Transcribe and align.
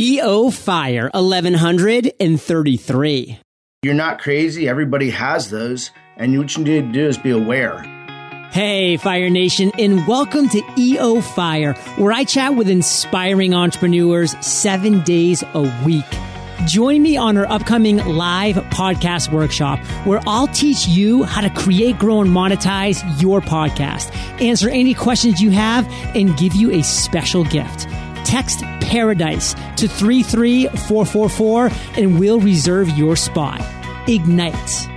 EO 0.00 0.50
Fire 0.50 1.10
1133. 1.12 3.38
You're 3.82 3.92
not 3.92 4.18
crazy. 4.18 4.66
Everybody 4.66 5.10
has 5.10 5.50
those. 5.50 5.90
And 6.16 6.38
what 6.38 6.56
you 6.56 6.64
need 6.64 6.86
to 6.86 6.92
do 6.92 7.06
is 7.06 7.18
be 7.18 7.32
aware. 7.32 7.82
Hey, 8.50 8.96
Fire 8.96 9.28
Nation, 9.28 9.70
and 9.78 10.06
welcome 10.06 10.48
to 10.48 10.62
EO 10.78 11.20
Fire, 11.20 11.74
where 11.98 12.12
I 12.12 12.24
chat 12.24 12.54
with 12.54 12.70
inspiring 12.70 13.52
entrepreneurs 13.52 14.34
seven 14.40 15.02
days 15.02 15.44
a 15.52 15.70
week. 15.84 16.06
Join 16.66 17.02
me 17.02 17.18
on 17.18 17.36
our 17.36 17.44
upcoming 17.52 17.98
live 17.98 18.56
podcast 18.70 19.30
workshop 19.30 19.80
where 20.06 20.22
I'll 20.26 20.48
teach 20.48 20.88
you 20.88 21.24
how 21.24 21.42
to 21.42 21.50
create, 21.50 21.98
grow, 21.98 22.22
and 22.22 22.30
monetize 22.30 23.02
your 23.20 23.42
podcast, 23.42 24.10
answer 24.40 24.70
any 24.70 24.94
questions 24.94 25.42
you 25.42 25.50
have, 25.50 25.86
and 26.16 26.34
give 26.38 26.54
you 26.54 26.70
a 26.70 26.82
special 26.82 27.44
gift. 27.44 27.86
Text 28.24 28.60
Paradise 28.80 29.54
to 29.76 29.88
33444 29.88 31.70
and 31.96 32.18
we'll 32.18 32.40
reserve 32.40 32.88
your 32.90 33.16
spot. 33.16 33.60
Ignite. 34.08 34.88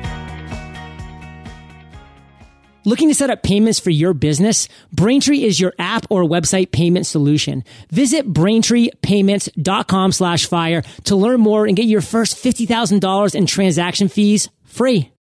Looking 2.86 3.08
to 3.08 3.16
set 3.16 3.30
up 3.30 3.44
payments 3.44 3.80
for 3.80 3.92
your 3.92 4.14
business? 4.14 4.68
Braintree 4.92 5.44
is 5.44 5.58
your 5.58 5.74
app 5.80 6.06
or 6.10 6.24
website 6.24 6.72
payment 6.72 7.06
solution. 7.06 7.64
Visit 7.92 8.32
braintreepayments.com 8.32 10.12
slash 10.12 10.48
fire 10.48 10.82
to 11.06 11.16
learn 11.16 11.40
more 11.40 11.66
and 11.66 11.78
get 11.78 11.86
your 11.86 12.02
first 12.02 12.36
$50,000 12.36 13.36
in 13.36 13.46
transaction 13.46 14.10
fees 14.10 14.50
free. 14.66 15.13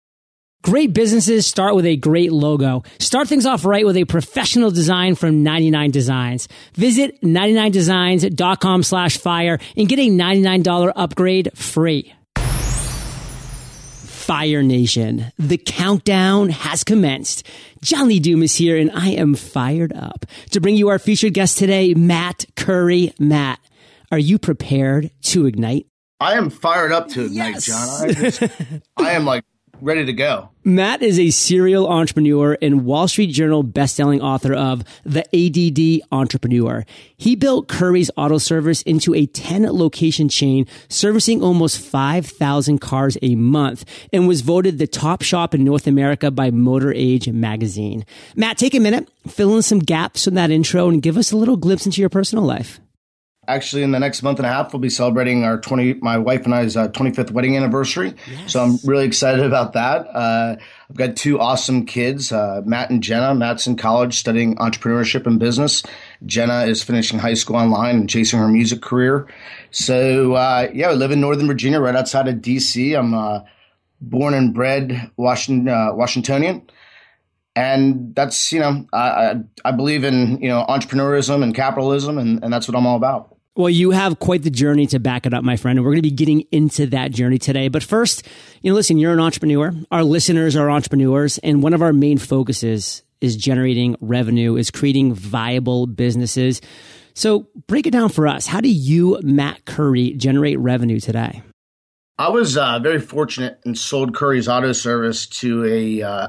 Great 0.63 0.93
businesses 0.93 1.47
start 1.47 1.73
with 1.73 1.87
a 1.87 1.95
great 1.95 2.31
logo. 2.31 2.83
Start 2.99 3.27
things 3.27 3.47
off 3.47 3.65
right 3.65 3.83
with 3.83 3.97
a 3.97 4.05
professional 4.05 4.69
design 4.69 5.15
from 5.15 5.41
99 5.41 5.89
Designs. 5.89 6.47
Visit 6.75 7.19
99designs.com 7.21 8.83
slash 8.83 9.17
fire 9.17 9.57
and 9.75 9.89
get 9.89 9.97
a 9.97 10.09
$99 10.09 10.93
upgrade 10.95 11.49
free. 11.57 12.13
Fire 14.21 14.61
Nation. 14.61 15.31
The 15.39 15.57
countdown 15.57 16.49
has 16.49 16.83
commenced. 16.83 17.45
John 17.81 18.07
Lee 18.07 18.19
Dumas 18.19 18.51
is 18.51 18.57
here 18.57 18.77
and 18.77 18.91
I 18.91 19.09
am 19.09 19.33
fired 19.33 19.91
up 19.93 20.27
to 20.51 20.61
bring 20.61 20.75
you 20.75 20.89
our 20.89 20.99
featured 20.99 21.33
guest 21.33 21.57
today, 21.57 21.95
Matt 21.95 22.45
Curry. 22.55 23.13
Matt, 23.17 23.59
are 24.11 24.19
you 24.19 24.37
prepared 24.37 25.09
to 25.23 25.47
ignite? 25.47 25.87
I 26.19 26.35
am 26.35 26.51
fired 26.51 26.91
up 26.91 27.07
to 27.09 27.25
ignite, 27.25 27.55
yes. 27.55 27.65
John. 27.65 28.09
I, 28.09 28.13
just, 28.13 28.43
I 28.95 29.11
am 29.13 29.25
like 29.25 29.43
ready 29.81 30.05
to 30.05 30.13
go. 30.13 30.49
Matt 30.63 31.01
is 31.01 31.19
a 31.19 31.31
serial 31.31 31.87
entrepreneur 31.87 32.57
and 32.61 32.85
Wall 32.85 33.07
Street 33.07 33.31
Journal 33.31 33.63
bestselling 33.63 34.21
author 34.21 34.53
of 34.53 34.83
The 35.03 35.25
ADD 35.35 36.07
Entrepreneur. 36.11 36.85
He 37.17 37.35
built 37.35 37.67
Curry's 37.67 38.11
Auto 38.15 38.37
Service 38.37 38.83
into 38.83 39.15
a 39.15 39.25
10 39.25 39.63
location 39.63 40.29
chain 40.29 40.67
servicing 40.87 41.41
almost 41.41 41.79
5,000 41.79 42.79
cars 42.79 43.17
a 43.21 43.35
month 43.35 43.85
and 44.13 44.27
was 44.27 44.41
voted 44.41 44.77
the 44.77 44.87
top 44.87 45.23
shop 45.23 45.55
in 45.55 45.63
North 45.63 45.87
America 45.87 46.29
by 46.29 46.51
Motor 46.51 46.93
Age 46.93 47.27
magazine. 47.29 48.05
Matt, 48.35 48.57
take 48.57 48.75
a 48.75 48.79
minute, 48.79 49.09
fill 49.27 49.55
in 49.55 49.63
some 49.63 49.79
gaps 49.79 50.25
from 50.25 50.35
that 50.35 50.51
intro 50.51 50.89
and 50.89 51.01
give 51.01 51.17
us 51.17 51.31
a 51.31 51.37
little 51.37 51.57
glimpse 51.57 51.85
into 51.85 52.01
your 52.01 52.09
personal 52.09 52.45
life 52.45 52.79
actually 53.47 53.81
in 53.81 53.91
the 53.91 53.99
next 53.99 54.21
month 54.21 54.37
and 54.37 54.45
a 54.45 54.49
half 54.49 54.71
we'll 54.71 54.79
be 54.79 54.89
celebrating 54.89 55.43
our 55.43 55.59
20 55.59 55.95
my 55.95 56.15
wife 56.17 56.45
and 56.45 56.53
i's 56.53 56.77
uh, 56.77 56.87
25th 56.89 57.31
wedding 57.31 57.57
anniversary. 57.57 58.13
Yes. 58.29 58.53
so 58.53 58.63
i'm 58.63 58.77
really 58.85 59.05
excited 59.05 59.43
about 59.43 59.73
that. 59.73 60.07
Uh, 60.07 60.57
i've 60.89 60.95
got 60.95 61.15
two 61.15 61.39
awesome 61.39 61.85
kids 61.87 62.31
uh, 62.31 62.61
matt 62.65 62.91
and 62.91 63.01
jenna. 63.01 63.33
Matt's 63.33 63.65
in 63.65 63.77
college 63.77 64.15
studying 64.17 64.55
entrepreneurship 64.57 65.25
and 65.25 65.39
business. 65.39 65.81
Jenna 66.23 66.65
is 66.65 66.83
finishing 66.83 67.17
high 67.17 67.33
school 67.33 67.55
online 67.55 67.95
and 67.95 68.09
chasing 68.09 68.37
her 68.39 68.47
music 68.47 68.81
career. 68.81 69.27
So 69.71 70.33
uh, 70.33 70.69
yeah 70.71 70.89
we 70.89 70.95
live 70.95 71.11
in 71.11 71.19
northern 71.19 71.47
virginia 71.47 71.79
right 71.79 71.95
outside 71.95 72.27
of 72.27 72.35
dc 72.35 72.97
i'm 72.97 73.15
uh, 73.15 73.41
born 73.99 74.35
and 74.35 74.53
bred 74.53 75.09
washington 75.17 75.67
uh, 75.67 75.93
washingtonian 75.93 76.69
and 77.55 78.15
that's 78.15 78.51
you 78.51 78.59
know 78.59 78.85
I, 78.93 79.35
I 79.65 79.71
believe 79.71 80.03
in 80.03 80.41
you 80.41 80.49
know 80.49 80.65
entrepreneurism 80.67 81.43
and 81.43 81.53
capitalism 81.53 82.17
and, 82.17 82.43
and 82.43 82.51
that's 82.53 82.67
what 82.67 82.77
i'm 82.77 82.85
all 82.85 82.95
about 82.95 83.35
well, 83.53 83.69
you 83.69 83.91
have 83.91 84.19
quite 84.19 84.43
the 84.43 84.49
journey 84.49 84.87
to 84.87 84.99
back 84.99 85.25
it 85.25 85.33
up, 85.33 85.43
my 85.43 85.57
friend. 85.57 85.77
And 85.77 85.85
we're 85.85 85.91
going 85.91 86.03
to 86.03 86.09
be 86.09 86.15
getting 86.15 86.45
into 86.53 86.85
that 86.87 87.11
journey 87.11 87.37
today. 87.37 87.67
But 87.67 87.83
first, 87.83 88.25
you 88.61 88.71
know, 88.71 88.75
listen, 88.75 88.97
you're 88.97 89.11
an 89.11 89.19
entrepreneur. 89.19 89.73
Our 89.91 90.05
listeners 90.05 90.55
are 90.55 90.69
entrepreneurs. 90.69 91.37
And 91.39 91.61
one 91.61 91.73
of 91.73 91.81
our 91.81 91.91
main 91.91 92.17
focuses 92.17 93.03
is 93.19 93.35
generating 93.35 93.97
revenue, 93.99 94.55
is 94.55 94.71
creating 94.71 95.13
viable 95.13 95.85
businesses. 95.85 96.61
So 97.13 97.49
break 97.67 97.87
it 97.87 97.91
down 97.91 98.07
for 98.07 98.25
us. 98.25 98.47
How 98.47 98.61
do 98.61 98.69
you, 98.69 99.19
Matt 99.21 99.65
Curry, 99.65 100.13
generate 100.13 100.57
revenue 100.57 101.01
today? 101.01 101.43
I 102.17 102.29
was 102.29 102.55
uh, 102.55 102.79
very 102.79 103.01
fortunate 103.01 103.59
and 103.65 103.77
sold 103.77 104.15
Curry's 104.15 104.47
Auto 104.47 104.71
Service 104.71 105.25
to 105.27 105.65
a 105.65 106.01
uh, 106.01 106.27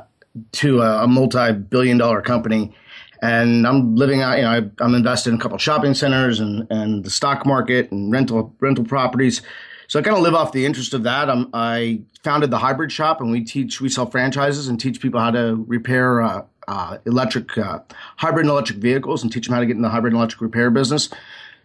to 0.52 0.80
a 0.80 1.06
multi-billion 1.06 1.98
dollar 1.98 2.22
company 2.22 2.74
and 3.22 3.66
I'm 3.66 3.94
living 3.94 4.20
out. 4.20 4.36
You 4.36 4.42
know, 4.42 4.70
I, 4.80 4.84
am 4.84 4.94
invested 4.94 5.30
in 5.30 5.36
a 5.36 5.38
couple 5.38 5.56
shopping 5.56 5.94
centers 5.94 6.40
and 6.40 6.66
and 6.70 7.04
the 7.04 7.10
stock 7.10 7.46
market 7.46 7.90
and 7.92 8.12
rental 8.12 8.54
rental 8.60 8.84
properties. 8.84 9.40
So 9.86 9.98
I 9.98 10.02
kind 10.02 10.16
of 10.16 10.22
live 10.22 10.34
off 10.34 10.52
the 10.52 10.66
interest 10.66 10.94
of 10.94 11.04
that. 11.04 11.30
I'm, 11.30 11.48
I 11.52 12.00
founded 12.22 12.50
the 12.50 12.58
Hybrid 12.58 12.90
Shop, 12.90 13.20
and 13.20 13.30
we 13.30 13.44
teach 13.44 13.80
we 13.80 13.88
sell 13.88 14.06
franchises 14.06 14.68
and 14.68 14.80
teach 14.80 15.00
people 15.00 15.20
how 15.20 15.30
to 15.30 15.64
repair 15.68 16.20
uh, 16.20 16.42
uh, 16.66 16.98
electric 17.06 17.56
uh, 17.56 17.80
hybrid 18.16 18.44
and 18.44 18.50
electric 18.50 18.78
vehicles, 18.78 19.22
and 19.22 19.32
teach 19.32 19.46
them 19.46 19.54
how 19.54 19.60
to 19.60 19.66
get 19.66 19.76
in 19.76 19.82
the 19.82 19.88
hybrid 19.88 20.12
and 20.12 20.18
electric 20.18 20.40
repair 20.40 20.70
business. 20.70 21.08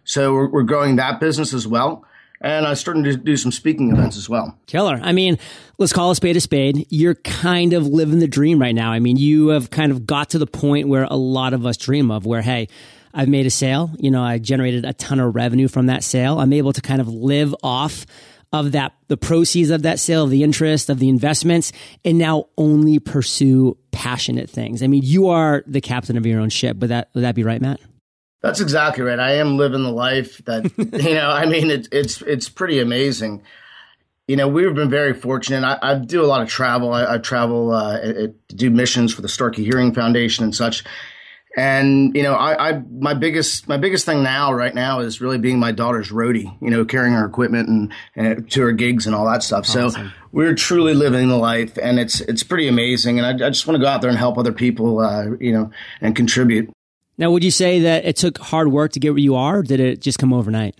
So 0.04 0.32
we're, 0.32 0.48
we're 0.48 0.62
growing 0.62 0.96
that 0.96 1.20
business 1.20 1.52
as 1.52 1.66
well 1.66 2.04
and 2.40 2.66
I'm 2.66 2.76
starting 2.76 3.04
to 3.04 3.16
do 3.16 3.36
some 3.36 3.52
speaking 3.52 3.90
events 3.90 4.16
as 4.16 4.28
well. 4.28 4.58
Killer. 4.66 5.00
I 5.02 5.12
mean, 5.12 5.38
let's 5.78 5.92
call 5.92 6.10
a 6.10 6.14
spade 6.14 6.36
a 6.36 6.40
spade. 6.40 6.86
You're 6.90 7.16
kind 7.16 7.72
of 7.72 7.86
living 7.86 8.18
the 8.18 8.28
dream 8.28 8.60
right 8.60 8.74
now. 8.74 8.92
I 8.92 8.98
mean, 9.00 9.16
you 9.16 9.48
have 9.48 9.70
kind 9.70 9.92
of 9.92 10.06
got 10.06 10.30
to 10.30 10.38
the 10.38 10.46
point 10.46 10.88
where 10.88 11.04
a 11.04 11.16
lot 11.16 11.52
of 11.52 11.66
us 11.66 11.76
dream 11.76 12.10
of 12.10 12.26
where, 12.26 12.42
hey, 12.42 12.68
I've 13.12 13.28
made 13.28 13.46
a 13.46 13.50
sale. 13.50 13.90
You 13.98 14.10
know, 14.10 14.22
I 14.22 14.38
generated 14.38 14.84
a 14.84 14.92
ton 14.92 15.18
of 15.18 15.34
revenue 15.34 15.68
from 15.68 15.86
that 15.86 16.04
sale. 16.04 16.38
I'm 16.38 16.52
able 16.52 16.72
to 16.72 16.80
kind 16.80 17.00
of 17.00 17.08
live 17.08 17.54
off 17.62 18.06
of 18.52 18.72
that, 18.72 18.94
the 19.08 19.16
proceeds 19.16 19.70
of 19.70 19.82
that 19.82 19.98
sale, 19.98 20.26
the 20.26 20.42
interest 20.42 20.88
of 20.88 20.98
the 20.98 21.08
investments, 21.08 21.72
and 22.04 22.16
now 22.16 22.46
only 22.56 22.98
pursue 22.98 23.76
passionate 23.90 24.48
things. 24.48 24.82
I 24.82 24.86
mean, 24.86 25.02
you 25.04 25.28
are 25.28 25.62
the 25.66 25.80
captain 25.80 26.16
of 26.16 26.24
your 26.24 26.40
own 26.40 26.48
ship. 26.48 26.78
Would 26.78 26.90
that, 26.90 27.10
would 27.14 27.24
that 27.24 27.34
be 27.34 27.44
right, 27.44 27.60
Matt? 27.60 27.80
That's 28.40 28.60
exactly 28.60 29.02
right. 29.02 29.18
I 29.18 29.34
am 29.34 29.56
living 29.56 29.82
the 29.82 29.90
life 29.90 30.38
that 30.44 30.64
you 30.78 31.14
know. 31.14 31.30
I 31.30 31.46
mean, 31.46 31.70
it's 31.70 31.88
it's 31.90 32.22
it's 32.22 32.48
pretty 32.48 32.78
amazing. 32.78 33.42
You 34.28 34.36
know, 34.36 34.46
we've 34.46 34.74
been 34.74 34.90
very 34.90 35.14
fortunate. 35.14 35.64
I, 35.64 35.78
I 35.80 35.94
do 35.94 36.22
a 36.22 36.26
lot 36.26 36.42
of 36.42 36.48
travel. 36.48 36.92
I, 36.92 37.14
I 37.14 37.18
travel 37.18 37.72
uh, 37.72 37.98
to 37.98 38.34
do 38.54 38.70
missions 38.70 39.12
for 39.12 39.22
the 39.22 39.28
Starkey 39.28 39.64
Hearing 39.64 39.94
Foundation 39.94 40.44
and 40.44 40.54
such. 40.54 40.84
And 41.56 42.14
you 42.14 42.22
know, 42.22 42.34
I, 42.34 42.68
I 42.68 42.82
my 42.92 43.14
biggest 43.14 43.66
my 43.66 43.78
biggest 43.78 44.06
thing 44.06 44.22
now, 44.22 44.52
right 44.52 44.74
now, 44.74 45.00
is 45.00 45.20
really 45.20 45.38
being 45.38 45.58
my 45.58 45.72
daughter's 45.72 46.12
roadie. 46.12 46.56
You 46.62 46.70
know, 46.70 46.84
carrying 46.84 47.14
her 47.14 47.24
equipment 47.24 47.68
and, 47.68 47.92
and 48.14 48.50
to 48.52 48.62
her 48.62 48.72
gigs 48.72 49.06
and 49.06 49.16
all 49.16 49.24
that 49.26 49.42
stuff. 49.42 49.64
Awesome. 49.64 49.90
So 49.90 50.10
we're 50.30 50.54
truly 50.54 50.94
living 50.94 51.28
the 51.28 51.36
life, 51.36 51.76
and 51.76 51.98
it's 51.98 52.20
it's 52.20 52.44
pretty 52.44 52.68
amazing. 52.68 53.18
And 53.18 53.26
I, 53.26 53.46
I 53.46 53.50
just 53.50 53.66
want 53.66 53.76
to 53.76 53.82
go 53.82 53.88
out 53.88 54.02
there 54.02 54.10
and 54.10 54.18
help 54.18 54.38
other 54.38 54.52
people. 54.52 55.00
Uh, 55.00 55.30
you 55.40 55.52
know, 55.52 55.72
and 56.00 56.14
contribute. 56.14 56.70
Now, 57.18 57.32
would 57.32 57.42
you 57.42 57.50
say 57.50 57.80
that 57.80 58.04
it 58.04 58.16
took 58.16 58.38
hard 58.38 58.68
work 58.68 58.92
to 58.92 59.00
get 59.00 59.10
where 59.10 59.18
you 59.18 59.34
are, 59.34 59.58
or 59.58 59.62
did 59.62 59.80
it 59.80 60.00
just 60.00 60.20
come 60.20 60.32
overnight? 60.32 60.76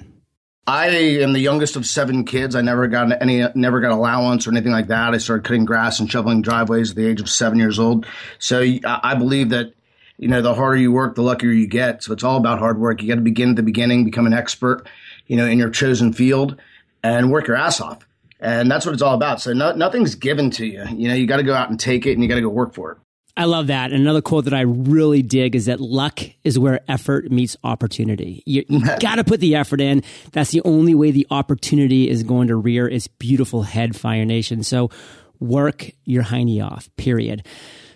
I 0.69 0.89
am 0.89 1.33
the 1.33 1.41
youngest 1.41 1.77
of 1.77 1.85
seven 1.85 2.25
kids. 2.25 2.55
I 2.55 2.61
never 2.61 2.87
got 2.87 3.21
any, 3.21 3.43
never 3.55 3.81
got 3.81 3.91
allowance 3.91 4.47
or 4.47 4.51
anything 4.51 4.71
like 4.71 4.89
that. 4.89 5.15
I 5.15 5.19
started 5.19 5.45
cutting 5.45 5.65
grass 5.65 5.99
and 5.99 6.11
shoveling 6.11 6.43
driveways 6.43 6.91
at 6.91 6.97
the 6.97 7.07
age 7.07 7.21
of 7.21 7.29
seven 7.29 7.59
years 7.59 7.79
old. 7.79 8.07
So 8.39 8.61
I 8.85 9.15
believe 9.15 9.49
that, 9.49 9.73
you 10.19 10.29
know, 10.29 10.43
the 10.43 10.55
harder 10.55 10.77
you 10.77 10.93
work, 10.93 11.15
the 11.15 11.23
luckier 11.23 11.51
you 11.51 11.67
get. 11.67 12.03
So 12.05 12.13
it's 12.13 12.23
all 12.23 12.37
about 12.37 12.59
hard 12.59 12.79
work. 12.79 13.03
You 13.03 13.09
got 13.09 13.15
to 13.15 13.23
begin 13.23 13.51
at 13.51 13.57
the 13.57 13.63
beginning, 13.63 14.05
become 14.05 14.27
an 14.27 14.35
expert, 14.35 14.87
you 15.27 15.37
know, 15.37 15.47
in 15.47 15.59
your 15.59 15.71
chosen 15.71 16.13
field 16.13 16.61
and 17.03 17.33
work 17.33 17.47
your 17.49 17.57
ass 17.57 17.81
off. 17.81 18.07
And 18.39 18.71
that's 18.71 18.85
what 18.85 18.93
it's 18.93 19.03
all 19.03 19.15
about. 19.15 19.41
So 19.41 19.55
no, 19.55 19.73
nothing's 19.73 20.15
given 20.15 20.51
to 20.53 20.67
you. 20.67 20.85
You 20.95 21.09
know, 21.09 21.15
you 21.15 21.27
got 21.27 21.39
to 21.39 21.43
go 21.43 21.55
out 21.55 21.71
and 21.71 21.81
take 21.81 22.07
it 22.07 22.13
and 22.13 22.23
you 22.23 22.29
got 22.29 22.37
to 22.37 22.43
go 22.43 22.49
work 22.51 22.75
for 22.75 22.93
it. 22.93 22.99
I 23.39 23.45
love 23.45 23.69
that. 23.69 23.93
And 23.93 24.03
another 24.03 24.21
quote 24.21 24.47
that 24.47 24.53
I 24.53 24.63
really 24.63 25.23
dig 25.23 25.55
is 25.55 25.67
that 25.67 25.81
luck 25.81 26.19
is 26.43 26.59
where 26.59 26.81
effort 26.89 27.31
meets 27.31 27.57
opportunity. 27.63 28.43
You, 28.45 28.65
you 28.69 28.81
got 29.01 29.15
to 29.15 29.25
put 29.25 29.39
the 29.39 29.55
effort 29.55 29.81
in. 29.81 30.03
That's 30.33 30.51
the 30.51 30.61
only 30.65 30.93
way 30.93 31.13
the 31.13 31.25
opportunity 31.31 32.11
is 32.11 32.25
going 32.25 32.49
to 32.49 32.57
rear 32.57 32.89
its 32.89 33.07
beautiful 33.07 33.63
head, 33.63 33.95
Fire 33.95 34.25
Nation. 34.25 34.65
So 34.65 34.91
work 35.39 35.93
your 36.05 36.25
hiney 36.25 36.61
off, 36.61 36.91
period. 36.97 37.47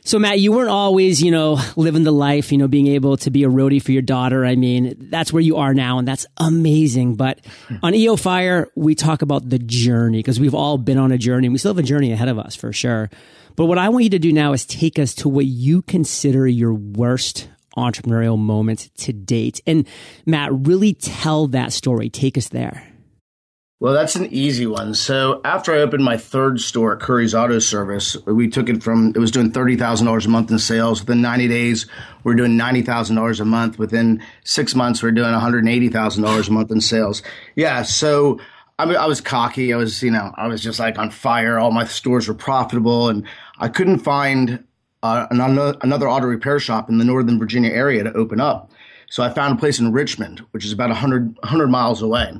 So 0.04 0.18
Matt, 0.18 0.40
you 0.40 0.50
weren't 0.50 0.68
always, 0.68 1.22
you 1.22 1.30
know, 1.30 1.60
living 1.76 2.02
the 2.02 2.12
life, 2.12 2.50
you 2.50 2.58
know, 2.58 2.66
being 2.66 2.88
able 2.88 3.16
to 3.18 3.30
be 3.30 3.44
a 3.44 3.48
roadie 3.48 3.80
for 3.80 3.92
your 3.92 4.02
daughter. 4.02 4.44
I 4.44 4.56
mean, 4.56 4.96
that's 4.98 5.32
where 5.32 5.40
you 5.40 5.58
are 5.58 5.74
now 5.74 5.98
and 5.98 6.08
that's 6.08 6.26
amazing. 6.38 7.14
But 7.14 7.38
hmm. 7.68 7.76
on 7.84 7.94
EO 7.94 8.16
Fire, 8.16 8.68
we 8.74 8.96
talk 8.96 9.22
about 9.22 9.48
the 9.48 9.60
journey 9.60 10.18
because 10.18 10.40
we've 10.40 10.54
all 10.54 10.76
been 10.76 10.98
on 10.98 11.12
a 11.12 11.18
journey 11.18 11.46
and 11.46 11.54
we 11.54 11.58
still 11.58 11.72
have 11.72 11.78
a 11.78 11.86
journey 11.86 12.10
ahead 12.10 12.28
of 12.28 12.38
us 12.38 12.56
for 12.56 12.72
sure. 12.72 13.10
But 13.54 13.66
what 13.66 13.78
I 13.78 13.90
want 13.90 14.02
you 14.02 14.10
to 14.10 14.18
do 14.18 14.32
now 14.32 14.52
is 14.52 14.66
take 14.66 14.98
us 14.98 15.14
to 15.16 15.28
what 15.28 15.46
you 15.46 15.82
consider 15.82 16.48
your 16.48 16.74
worst 16.74 17.48
entrepreneurial 17.76 18.38
moment 18.38 18.90
to 18.96 19.12
date. 19.12 19.60
And 19.66 19.86
Matt, 20.26 20.50
really 20.52 20.94
tell 20.94 21.46
that 21.48 21.72
story. 21.72 22.10
Take 22.10 22.36
us 22.36 22.48
there. 22.48 22.91
Well, 23.82 23.94
that's 23.94 24.14
an 24.14 24.32
easy 24.32 24.68
one. 24.68 24.94
So 24.94 25.40
after 25.44 25.72
I 25.72 25.78
opened 25.78 26.04
my 26.04 26.16
third 26.16 26.60
store 26.60 26.94
at 26.94 27.00
Curry's 27.00 27.34
Auto 27.34 27.58
Service, 27.58 28.16
we 28.26 28.46
took 28.46 28.68
it 28.68 28.80
from 28.80 29.08
it 29.08 29.18
was 29.18 29.32
doing 29.32 29.50
thirty 29.50 29.74
thousand 29.74 30.06
dollars 30.06 30.24
a 30.24 30.28
month 30.28 30.52
in 30.52 30.60
sales. 30.60 31.00
Within 31.00 31.20
ninety 31.20 31.48
days, 31.48 31.86
we 32.22 32.32
are 32.32 32.36
doing 32.36 32.56
ninety 32.56 32.82
thousand 32.82 33.16
dollars 33.16 33.40
a 33.40 33.44
month. 33.44 33.80
Within 33.80 34.22
six 34.44 34.76
months, 34.76 35.02
we 35.02 35.08
are 35.08 35.12
doing 35.12 35.32
one 35.32 35.40
hundred 35.40 35.66
eighty 35.66 35.88
thousand 35.88 36.22
dollars 36.22 36.46
a 36.46 36.52
month 36.52 36.70
in 36.70 36.80
sales. 36.80 37.24
Yeah. 37.56 37.82
So 37.82 38.38
I 38.78 38.84
mean, 38.84 38.94
I 38.94 39.06
was 39.06 39.20
cocky. 39.20 39.74
I 39.74 39.78
was, 39.78 40.00
you 40.00 40.12
know, 40.12 40.32
I 40.36 40.46
was 40.46 40.62
just 40.62 40.78
like 40.78 40.96
on 40.96 41.10
fire. 41.10 41.58
All 41.58 41.72
my 41.72 41.84
stores 41.84 42.28
were 42.28 42.34
profitable, 42.34 43.08
and 43.08 43.26
I 43.58 43.66
couldn't 43.66 43.98
find 43.98 44.62
uh, 45.02 45.26
another, 45.28 45.76
another 45.80 46.08
auto 46.08 46.26
repair 46.26 46.60
shop 46.60 46.88
in 46.88 46.98
the 46.98 47.04
Northern 47.04 47.36
Virginia 47.36 47.72
area 47.72 48.04
to 48.04 48.12
open 48.12 48.40
up. 48.40 48.70
So 49.10 49.24
I 49.24 49.30
found 49.30 49.58
a 49.58 49.60
place 49.60 49.80
in 49.80 49.90
Richmond, 49.90 50.38
which 50.52 50.64
is 50.64 50.70
about 50.70 50.90
100, 50.90 51.36
100 51.40 51.66
miles 51.66 52.00
away 52.00 52.32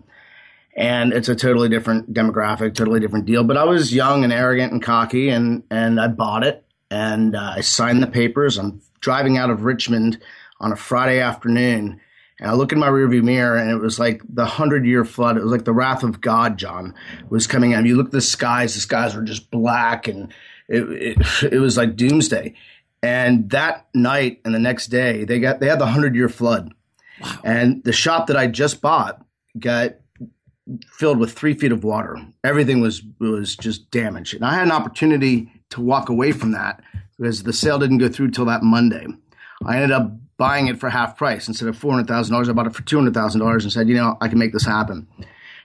and 0.75 1.13
it's 1.13 1.29
a 1.29 1.37
totally 1.37 1.69
different 1.69 2.13
demographic, 2.13 2.75
totally 2.75 3.01
different 3.01 3.27
deal. 3.27 3.45
But 3.45 3.57
I 3.57 3.65
was 3.65 3.95
young 3.95 4.25
and 4.25 4.33
arrogant 4.33 4.73
and 4.73 4.83
cocky, 4.83 5.29
and 5.29 5.63
and 5.71 6.01
I 6.01 6.09
bought 6.09 6.45
it 6.45 6.65
and 6.93 7.35
uh, 7.35 7.55
I 7.57 7.63
signed 7.63 8.03
the 8.03 8.07
papers. 8.07 8.59
I'm 8.59 8.83
driving 9.01 9.39
out 9.39 9.49
of 9.49 9.65
Richmond 9.65 10.23
on 10.61 10.73
a 10.73 10.77
Friday 10.77 11.21
afternoon, 11.21 12.01
and 12.39 12.51
I 12.51 12.53
look 12.53 12.71
in 12.71 12.79
my 12.79 12.89
rearview 12.89 13.23
mirror, 13.23 13.57
and 13.57 13.71
it 13.71 13.79
was 13.79 13.99
like 13.99 14.21
the 14.29 14.45
hundred 14.45 14.85
year 14.85 15.05
flood. 15.05 15.39
It 15.39 15.43
was 15.43 15.51
like 15.51 15.65
the 15.65 15.73
wrath 15.73 16.03
of 16.03 16.21
God, 16.21 16.59
John, 16.59 16.95
was 17.31 17.47
coming 17.47 17.73
out. 17.73 17.87
You 17.87 17.97
look 17.97 18.07
at 18.07 18.13
the 18.13 18.21
skies; 18.21 18.75
the 18.75 18.81
skies 18.81 19.17
were 19.17 19.23
just 19.23 19.51
black, 19.51 20.07
and 20.07 20.33
it, 20.69 20.83
it, 20.83 21.53
it 21.53 21.59
was 21.61 21.79
like 21.79 21.97
doomsday. 21.97 22.55
And 23.03 23.51
that 23.51 23.89
night 23.95 24.41
and 24.45 24.55
the 24.55 24.61
next 24.61 24.89
day, 24.89 25.25
they 25.25 25.41
got 25.41 25.61
they 25.61 25.69
had 25.69 25.79
the 25.79 25.87
hundred 25.87 26.15
year 26.15 26.29
flood, 26.29 26.75
wow. 27.23 27.39
and 27.43 27.83
the 27.85 27.93
shop 27.93 28.27
that 28.27 28.37
I 28.37 28.49
just 28.49 28.83
bought 28.83 29.25
got 29.59 29.95
filled 30.87 31.19
with 31.19 31.33
three 31.33 31.55
feet 31.55 31.73
of 31.73 31.85
water. 31.85 32.19
Everything 32.45 32.81
was 32.81 33.03
was 33.19 33.57
just 33.57 33.91
damaged, 33.91 34.35
and 34.35 34.45
I 34.45 34.55
had 34.55 34.67
an 34.67 34.73
opportunity 34.73 35.51
to 35.71 35.81
walk 35.81 36.09
away 36.09 36.33
from 36.33 36.53
that 36.53 36.83
because 37.19 37.43
the 37.43 37.53
sale 37.53 37.79
didn't 37.79 37.99
go 37.99 38.09
through 38.09 38.31
till 38.31 38.45
that 38.47 38.63
Monday. 38.63 39.07
I 39.65 39.77
ended 39.77 39.93
up 39.93 40.13
buying 40.37 40.67
it 40.67 40.79
for 40.79 40.91
half 40.91 41.17
price 41.17 41.49
instead 41.49 41.69
of 41.69 41.77
four 41.77 41.93
hundred 41.93 42.09
thousand 42.09 42.33
dollars. 42.33 42.49
I 42.49 42.53
bought 42.53 42.67
it 42.67 42.75
for 42.75 42.83
two 42.83 42.97
hundred 42.97 43.15
thousand 43.15 43.41
dollars 43.41 43.65
and 43.65 43.73
said, 43.73 43.89
you 43.89 43.95
know, 43.95 44.17
I 44.21 44.29
can 44.29 44.39
make 44.39 44.53
this 44.53 44.65
happen. 44.65 45.07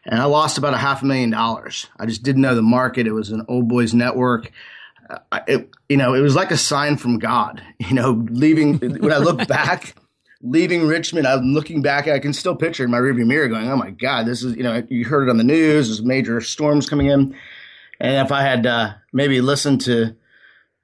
And 0.06 0.22
I 0.22 0.26
lost 0.26 0.58
about 0.58 0.74
a 0.74 0.78
half 0.78 1.02
a 1.02 1.06
million 1.06 1.32
dollars. 1.32 1.88
I 2.00 2.06
just 2.06 2.24
didn't 2.24 2.42
know 2.42 2.56
the 2.56 2.62
market. 2.62 3.08
It 3.08 3.12
was 3.12 3.30
an 3.30 3.46
old 3.48 3.68
boys 3.68 3.94
network. 3.94 4.52
It, 5.48 5.70
you 5.90 5.98
know, 5.98 6.14
it 6.14 6.22
was 6.22 6.36
like 6.36 6.52
a 6.52 6.58
sign 6.58 6.98
from 6.98 7.20
God. 7.20 7.62
You 7.80 7.94
know, 7.94 8.26
leaving 8.30 8.80
when 8.80 9.14
I 9.14 9.18
look 9.18 9.48
back 9.48 9.96
leaving 10.42 10.88
Richmond, 10.88 11.28
I'm 11.28 11.54
looking 11.54 11.82
back, 11.82 12.08
I 12.08 12.20
can 12.20 12.34
still 12.34 12.56
picture 12.56 12.84
in 12.84 12.92
my 12.92 13.00
rearview 13.00 13.26
mirror 13.26 13.48
going, 13.48 13.68
oh 13.70 13.76
my 13.76 13.92
God, 13.92 14.26
this 14.26 14.44
is, 14.44 14.56
you 14.56 14.64
know, 14.64 14.84
you 14.90 15.06
heard 15.06 15.28
it 15.28 15.30
on 15.30 15.38
the 15.38 15.44
news, 15.44 15.88
there's 15.88 16.04
major 16.04 16.42
storms 16.42 16.90
coming 16.90 17.08
in. 17.08 17.36
And 18.00 18.26
if 18.26 18.32
I 18.32 18.44
had 18.44 18.66
uh, 18.66 18.94
maybe 19.12 19.42
listened 19.42 19.82
to, 19.82 20.16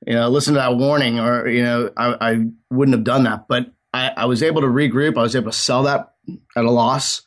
you 0.06 0.14
know, 0.14 0.30
listen 0.30 0.56
to 0.56 0.60
that 0.60 0.78
warning 0.78 1.20
or, 1.20 1.48
you 1.48 1.64
know, 1.64 1.92
I, 1.96 2.32
I 2.32 2.46
wouldn't 2.70 2.98
have 2.98 3.04
done 3.04 3.24
that. 3.24 3.48
But 3.48 3.72
I, 3.94 4.12
I, 4.18 4.26
was 4.26 4.42
able 4.42 4.62
to 4.62 4.68
regroup. 4.68 5.18
I 5.18 5.22
was 5.22 5.36
able 5.36 5.52
to 5.52 5.58
sell 5.58 5.84
that 5.84 6.14
at 6.58 6.66
a 6.66 6.72
loss. 6.72 7.22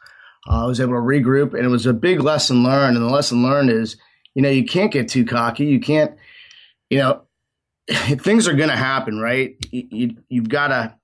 Uh, 0.48 0.64
I 0.64 0.66
was 0.66 0.80
able 0.80 0.94
to 0.94 0.98
regroup 0.98 1.54
and 1.54 1.64
it 1.64 1.68
was 1.68 1.86
a 1.86 1.94
big 1.94 2.20
lesson 2.20 2.64
learned. 2.64 2.96
And 2.96 3.06
the 3.06 3.10
lesson 3.10 3.42
learned 3.42 3.70
is, 3.70 3.96
you 4.34 4.42
know, 4.42 4.50
you 4.50 4.64
can't 4.64 4.92
get 4.92 5.08
too 5.08 5.24
cocky. 5.24 5.66
You 5.66 5.80
can't, 5.80 6.16
you 6.90 6.98
know, 6.98 7.22
things 7.88 8.48
are 8.48 8.54
going 8.54 8.70
to 8.70 8.76
happen, 8.76 9.20
right? 9.20 9.56
You, 9.70 9.88
you, 9.90 10.16
you've 10.28 10.48
got 10.48 10.68
to, 10.68 10.94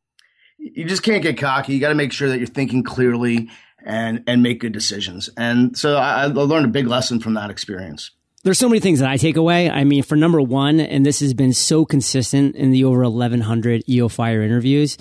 you 0.62 0.84
just 0.84 1.02
can't 1.02 1.22
get 1.22 1.38
cocky. 1.38 1.74
You 1.74 1.80
got 1.80 1.88
to 1.88 1.94
make 1.94 2.12
sure 2.12 2.28
that 2.28 2.38
you're 2.38 2.46
thinking 2.46 2.82
clearly 2.82 3.50
and 3.84 4.22
and 4.26 4.42
make 4.42 4.60
good 4.60 4.72
decisions. 4.72 5.28
And 5.36 5.76
so 5.76 5.96
I, 5.96 6.22
I 6.22 6.26
learned 6.26 6.66
a 6.66 6.68
big 6.68 6.86
lesson 6.86 7.20
from 7.20 7.34
that 7.34 7.50
experience. 7.50 8.10
There's 8.44 8.58
so 8.58 8.68
many 8.68 8.80
things 8.80 8.98
that 8.98 9.08
I 9.08 9.16
take 9.16 9.36
away. 9.36 9.70
I 9.70 9.84
mean, 9.84 10.02
for 10.02 10.16
number 10.16 10.40
one, 10.40 10.80
and 10.80 11.06
this 11.06 11.20
has 11.20 11.32
been 11.32 11.52
so 11.52 11.84
consistent 11.84 12.56
in 12.56 12.72
the 12.72 12.84
over 12.84 13.02
1100 13.02 13.88
EO 13.88 14.08
Fire 14.08 14.42
interviews, 14.42 14.98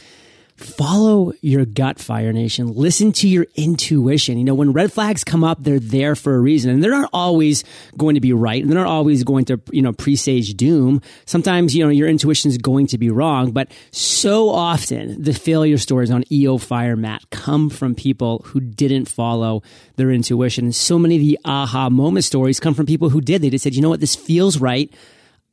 follow 0.64 1.34
your 1.42 1.66
gut, 1.66 2.00
Fire 2.00 2.34
Nation. 2.34 2.74
Listen 2.74 3.12
to 3.14 3.28
your 3.28 3.48
intuition. 3.56 4.38
You 4.38 4.44
know, 4.44 4.54
when 4.54 4.74
red 4.74 4.92
flags 4.92 5.24
come 5.24 5.44
up, 5.44 5.64
they're 5.64 5.80
there 5.80 6.16
for 6.16 6.36
a 6.36 6.40
reason 6.40 6.72
and 6.72 6.84
they're 6.84 6.92
not 6.92 7.10
always 7.14 7.64
going 7.98 8.16
to 8.16 8.22
be 8.22 8.34
right. 8.34 8.62
And 8.62 8.72
they're 8.72 8.80
not 8.80 8.88
always 8.88 9.24
going 9.24 9.46
to, 9.46 9.60
you 9.72 9.82
know, 9.82 9.94
presage 9.94 10.56
doom. 10.56 11.02
Sometimes, 11.26 11.76
you 11.76 11.84
know, 11.84 11.90
your 11.90 12.08
intuition 12.08 12.50
is 12.50 12.58
going 12.58 12.88
to 12.88 12.98
be 12.98 13.10
wrong, 13.10 13.52
but 13.52 13.72
so 13.92 14.50
often 14.50 15.22
the 15.22 15.34
failure 15.34 15.78
stories 15.78 16.12
on 16.12 16.24
EO 16.32 16.58
Fire 16.58 16.96
Matt 16.96 17.30
come 17.30 17.70
from 17.70 17.96
people 17.96 18.42
who 18.46 18.60
didn't 18.60 19.06
follow 19.06 19.64
their 19.96 20.12
intuition. 20.12 20.66
And 20.66 20.76
so 20.76 20.98
many 20.98 21.16
of 21.16 21.22
the 21.22 21.40
aha 21.46 21.90
moment 21.90 22.26
stories 22.26 22.60
come 22.60 22.74
from 22.74 22.86
people 22.86 23.10
who 23.10 23.22
did. 23.22 23.42
They 23.42 23.50
just 23.50 23.64
said, 23.64 23.76
you 23.76 23.82
know 23.82 23.90
what, 23.90 24.00
this 24.00 24.16
feels 24.16 24.60
right. 24.60 24.92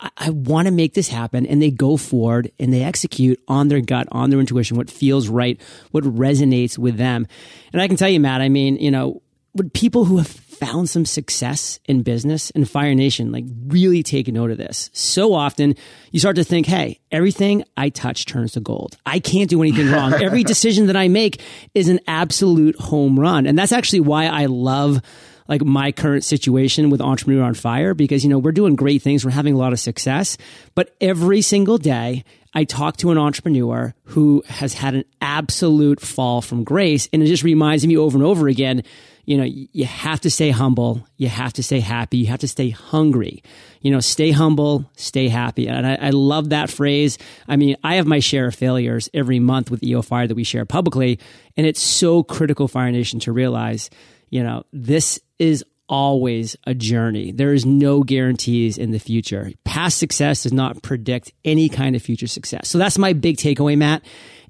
I, 0.00 0.10
I 0.16 0.30
want 0.30 0.66
to 0.66 0.72
make 0.72 0.94
this 0.94 1.08
happen. 1.08 1.46
And 1.46 1.60
they 1.60 1.70
go 1.70 1.96
forward 1.96 2.50
and 2.58 2.72
they 2.72 2.82
execute 2.82 3.40
on 3.48 3.68
their 3.68 3.80
gut, 3.80 4.08
on 4.12 4.30
their 4.30 4.40
intuition, 4.40 4.76
what 4.76 4.90
feels 4.90 5.28
right, 5.28 5.60
what 5.90 6.04
resonates 6.04 6.78
with 6.78 6.96
them. 6.96 7.26
And 7.72 7.82
I 7.82 7.88
can 7.88 7.96
tell 7.96 8.08
you, 8.08 8.20
Matt, 8.20 8.40
I 8.40 8.48
mean, 8.48 8.76
you 8.76 8.90
know, 8.90 9.22
would 9.54 9.72
people 9.72 10.04
who 10.04 10.18
have 10.18 10.28
found 10.58 10.90
some 10.90 11.04
success 11.04 11.78
in 11.86 12.02
business 12.02 12.50
and 12.50 12.68
Fire 12.68 12.94
Nation 12.94 13.30
like 13.30 13.44
really 13.68 14.02
take 14.02 14.28
note 14.28 14.50
of 14.50 14.58
this. 14.58 14.90
So 14.92 15.32
often 15.32 15.76
you 16.10 16.18
start 16.18 16.36
to 16.36 16.44
think, 16.44 16.66
hey, 16.66 16.98
everything 17.12 17.64
I 17.76 17.90
touch 17.90 18.26
turns 18.26 18.52
to 18.52 18.60
gold. 18.60 18.96
I 19.06 19.20
can't 19.20 19.48
do 19.48 19.62
anything 19.62 19.90
wrong. 19.90 20.14
Every 20.14 20.42
decision 20.44 20.86
that 20.86 20.96
I 20.96 21.08
make 21.08 21.40
is 21.74 21.88
an 21.88 22.00
absolute 22.08 22.76
home 22.76 23.18
run. 23.18 23.46
And 23.46 23.56
that's 23.56 23.72
actually 23.72 24.00
why 24.00 24.26
I 24.26 24.46
love 24.46 25.00
like 25.48 25.64
my 25.64 25.92
current 25.92 26.24
situation 26.24 26.90
with 26.90 27.00
Entrepreneur 27.00 27.42
on 27.42 27.54
Fire 27.54 27.94
because, 27.94 28.22
you 28.22 28.30
know, 28.30 28.38
we're 28.38 28.52
doing 28.52 28.76
great 28.76 29.02
things. 29.02 29.24
We're 29.24 29.30
having 29.30 29.54
a 29.54 29.58
lot 29.58 29.72
of 29.72 29.80
success. 29.80 30.36
But 30.74 30.94
every 31.00 31.40
single 31.40 31.78
day, 31.78 32.24
I 32.54 32.64
talk 32.64 32.98
to 32.98 33.10
an 33.10 33.18
entrepreneur 33.18 33.94
who 34.04 34.42
has 34.46 34.74
had 34.74 34.94
an 34.94 35.04
absolute 35.20 36.00
fall 36.00 36.42
from 36.42 36.64
grace. 36.64 37.08
And 37.12 37.22
it 37.22 37.26
just 37.26 37.42
reminds 37.42 37.86
me 37.86 37.96
over 37.96 38.16
and 38.16 38.24
over 38.24 38.48
again, 38.48 38.82
you 39.24 39.36
know, 39.36 39.44
you 39.44 39.84
have 39.84 40.20
to 40.22 40.30
stay 40.30 40.50
humble. 40.50 41.06
You 41.18 41.28
have 41.28 41.52
to 41.54 41.62
stay 41.62 41.80
happy. 41.80 42.16
You 42.16 42.26
have 42.28 42.40
to 42.40 42.48
stay 42.48 42.70
hungry. 42.70 43.42
You 43.82 43.90
know, 43.90 44.00
stay 44.00 44.30
humble, 44.30 44.90
stay 44.96 45.28
happy. 45.28 45.68
And 45.68 45.86
I, 45.86 45.94
I 45.96 46.10
love 46.10 46.48
that 46.48 46.70
phrase. 46.70 47.18
I 47.46 47.56
mean, 47.56 47.76
I 47.84 47.96
have 47.96 48.06
my 48.06 48.20
share 48.20 48.46
of 48.46 48.54
failures 48.54 49.10
every 49.12 49.38
month 49.38 49.70
with 49.70 49.84
EO 49.84 50.02
Fire 50.02 50.26
that 50.26 50.34
we 50.34 50.44
share 50.44 50.64
publicly. 50.64 51.18
And 51.56 51.66
it's 51.66 51.80
so 51.80 52.22
critical, 52.22 52.68
Fire 52.68 52.90
Nation, 52.90 53.20
to 53.20 53.32
realize 53.32 53.90
you 54.30 54.42
know, 54.42 54.64
this 54.72 55.20
is 55.38 55.64
always 55.88 56.56
a 56.64 56.74
journey. 56.74 57.32
There 57.32 57.54
is 57.54 57.64
no 57.64 58.02
guarantees 58.02 58.78
in 58.78 58.90
the 58.90 58.98
future. 58.98 59.52
Past 59.64 59.98
success 59.98 60.42
does 60.42 60.52
not 60.52 60.82
predict 60.82 61.32
any 61.44 61.68
kind 61.68 61.96
of 61.96 62.02
future 62.02 62.26
success. 62.26 62.68
So 62.68 62.78
that's 62.78 62.98
my 62.98 63.12
big 63.14 63.36
takeaway, 63.36 63.76
Matt. 63.76 64.02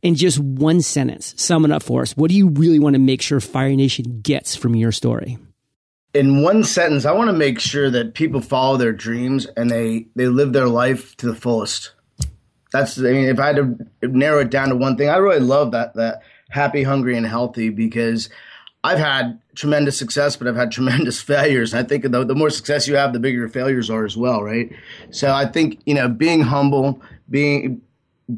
In 0.02 0.14
just 0.14 0.38
one 0.38 0.80
sentence, 0.80 1.34
sum 1.36 1.64
it 1.64 1.72
up 1.72 1.82
for 1.82 2.02
us. 2.02 2.16
What 2.16 2.30
do 2.30 2.36
you 2.36 2.48
really 2.50 2.78
want 2.78 2.94
to 2.94 3.00
make 3.00 3.22
sure 3.22 3.40
Fire 3.40 3.74
Nation 3.74 4.20
gets 4.20 4.54
from 4.54 4.76
your 4.76 4.92
story? 4.92 5.38
In 6.14 6.42
one 6.42 6.64
sentence, 6.64 7.04
I 7.04 7.12
want 7.12 7.30
to 7.30 7.36
make 7.36 7.60
sure 7.60 7.90
that 7.90 8.14
people 8.14 8.40
follow 8.40 8.76
their 8.76 8.92
dreams 8.92 9.46
and 9.56 9.70
they 9.70 10.06
they 10.14 10.26
live 10.26 10.52
their 10.52 10.68
life 10.68 11.16
to 11.16 11.26
the 11.26 11.34
fullest. 11.34 11.92
That's 12.72 12.98
I 12.98 13.10
mean, 13.10 13.28
if 13.28 13.38
I 13.38 13.48
had 13.48 13.56
to 13.56 14.08
narrow 14.08 14.40
it 14.40 14.50
down 14.50 14.68
to 14.68 14.76
one 14.76 14.96
thing, 14.96 15.08
I 15.08 15.16
really 15.16 15.40
love 15.40 15.72
that 15.72 15.94
that 15.94 16.22
happy, 16.48 16.82
hungry, 16.82 17.16
and 17.16 17.26
healthy 17.26 17.68
because 17.70 18.30
I've 18.84 18.98
had 18.98 19.40
tremendous 19.54 19.98
success, 19.98 20.36
but 20.36 20.46
I've 20.46 20.56
had 20.56 20.70
tremendous 20.78 21.20
failures. 21.20 21.74
I 21.74 21.82
think 21.82 22.04
the, 22.04 22.24
the 22.24 22.34
more 22.34 22.50
success 22.50 22.88
you 22.88 22.96
have, 22.96 23.12
the 23.12 23.20
bigger 23.20 23.38
your 23.38 23.48
failures 23.48 23.90
are 23.90 24.04
as 24.04 24.16
well, 24.16 24.42
right? 24.42 24.70
So 25.10 25.32
I 25.32 25.46
think 25.46 25.80
you 25.86 25.94
know, 25.94 26.08
being 26.08 26.42
humble, 26.42 27.02
being 27.28 27.82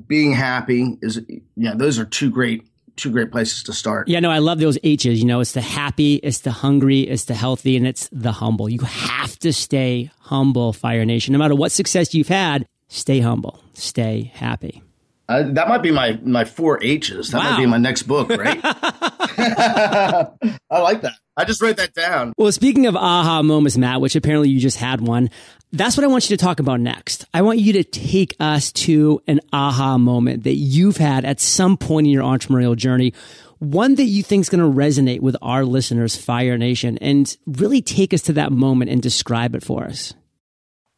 being 0.07 0.33
happy 0.33 0.99
is 1.03 1.21
you 1.29 1.43
know, 1.57 1.75
those 1.75 1.99
are 1.99 2.05
two 2.05 2.31
great 2.31 2.67
two 2.97 3.11
great 3.11 3.33
places 3.33 3.63
to 3.65 3.73
start. 3.73 4.09
Yeah, 4.09 4.21
no, 4.21 4.31
I 4.31 4.39
love 4.39 4.59
those 4.59 4.79
H's. 4.83 5.21
You 5.21 5.27
know, 5.27 5.41
it's 5.41 5.53
the 5.53 5.61
happy, 5.61 6.17
it's 6.17 6.41
the 6.41 6.51
hungry, 6.51 7.01
it's 7.01 7.25
the 7.25 7.35
healthy, 7.35 7.77
and 7.77 7.87
it's 7.87 8.09
the 8.13 8.33
humble. 8.33 8.69
You 8.69 8.81
have 8.81 9.39
to 9.41 9.53
stay 9.53 10.11
humble, 10.21 10.73
Fire 10.73 11.05
Nation. 11.05 11.33
No 11.33 11.39
matter 11.39 11.55
what 11.55 11.73
success 11.73 12.15
you've 12.15 12.29
had, 12.29 12.67
stay 12.89 13.21
humble, 13.21 13.63
stay 13.75 14.31
happy. 14.35 14.83
Uh, 15.31 15.45
that 15.53 15.69
might 15.69 15.81
be 15.81 15.93
my 15.93 16.19
my 16.25 16.45
four 16.45 16.83
H's. 16.83 17.31
That 17.31 17.39
wow. 17.39 17.53
might 17.53 17.59
be 17.59 17.67
my 17.67 17.79
next 17.79 18.03
book, 18.03 18.31
right? 18.31 18.61
I 18.65 20.33
like 20.71 21.03
that. 21.03 21.15
I 21.37 21.45
just 21.45 21.63
wrote 21.63 21.77
that 21.77 21.95
down. 21.95 22.33
Well, 22.37 22.51
speaking 22.51 22.87
of 22.87 22.97
aha 22.97 23.41
moments, 23.43 23.79
Matt, 23.79 24.01
which 24.01 24.17
apparently 24.17 24.49
you 24.49 24.59
just 24.59 24.77
had 24.77 25.01
one, 25.01 25.31
that's 25.73 25.97
what 25.97 26.03
I 26.03 26.09
want 26.09 26.29
you 26.29 26.37
to 26.37 26.45
talk 26.45 26.59
about 26.59 26.81
next. 26.81 27.27
I 27.33 27.43
want 27.43 27.61
you 27.61 27.75
to 27.75 27.85
take 27.85 28.35
us 28.41 28.73
to 28.73 29.23
an 29.29 29.41
aha 29.53 29.99
moment 29.99 30.43
that 30.45 30.57
you've 30.57 30.97
had 30.97 31.25
at 31.25 31.39
some 31.39 31.77
point 31.77 32.09
in 32.09 32.13
your 32.13 32.25
entrepreneurial 32.25 32.77
journey. 32.77 33.15
One 33.61 33.95
that 33.95 34.05
you 34.05 34.25
think 34.25 34.41
is 34.43 34.49
going 34.49 34.69
to 34.69 34.79
resonate 34.79 35.21
with 35.21 35.37
our 35.43 35.65
listeners, 35.65 36.17
Fire 36.17 36.59
Nation, 36.59 36.99
and 36.99 37.37
really 37.47 37.83
take 37.83 38.13
us 38.13 38.23
to 38.23 38.33
that 38.33 38.51
moment 38.51 38.91
and 38.91 39.01
describe 39.01 39.55
it 39.55 39.63
for 39.63 39.85
us. 39.85 40.13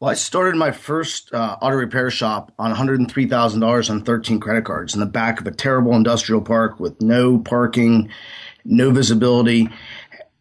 Well, 0.03 0.11
I 0.11 0.15
started 0.15 0.57
my 0.57 0.73
first 0.73 1.33
uh, 1.33 1.59
auto 1.63 1.77
repair 1.77 2.11
shop 2.11 2.51
on 2.59 2.75
$103,000 2.75 3.89
on 3.89 4.03
13 4.03 4.41
credit 4.41 4.65
cards 4.65 4.95
in 4.95 4.99
the 4.99 5.07
back 5.07 5.41
of 5.41 5.47
a 5.47 5.53
terrible 5.53 5.95
industrial 5.95 6.41
park 6.41 6.81
with 6.81 7.01
no 7.01 7.39
parking, 7.39 8.11
no 8.65 8.91
visibility. 8.91 9.69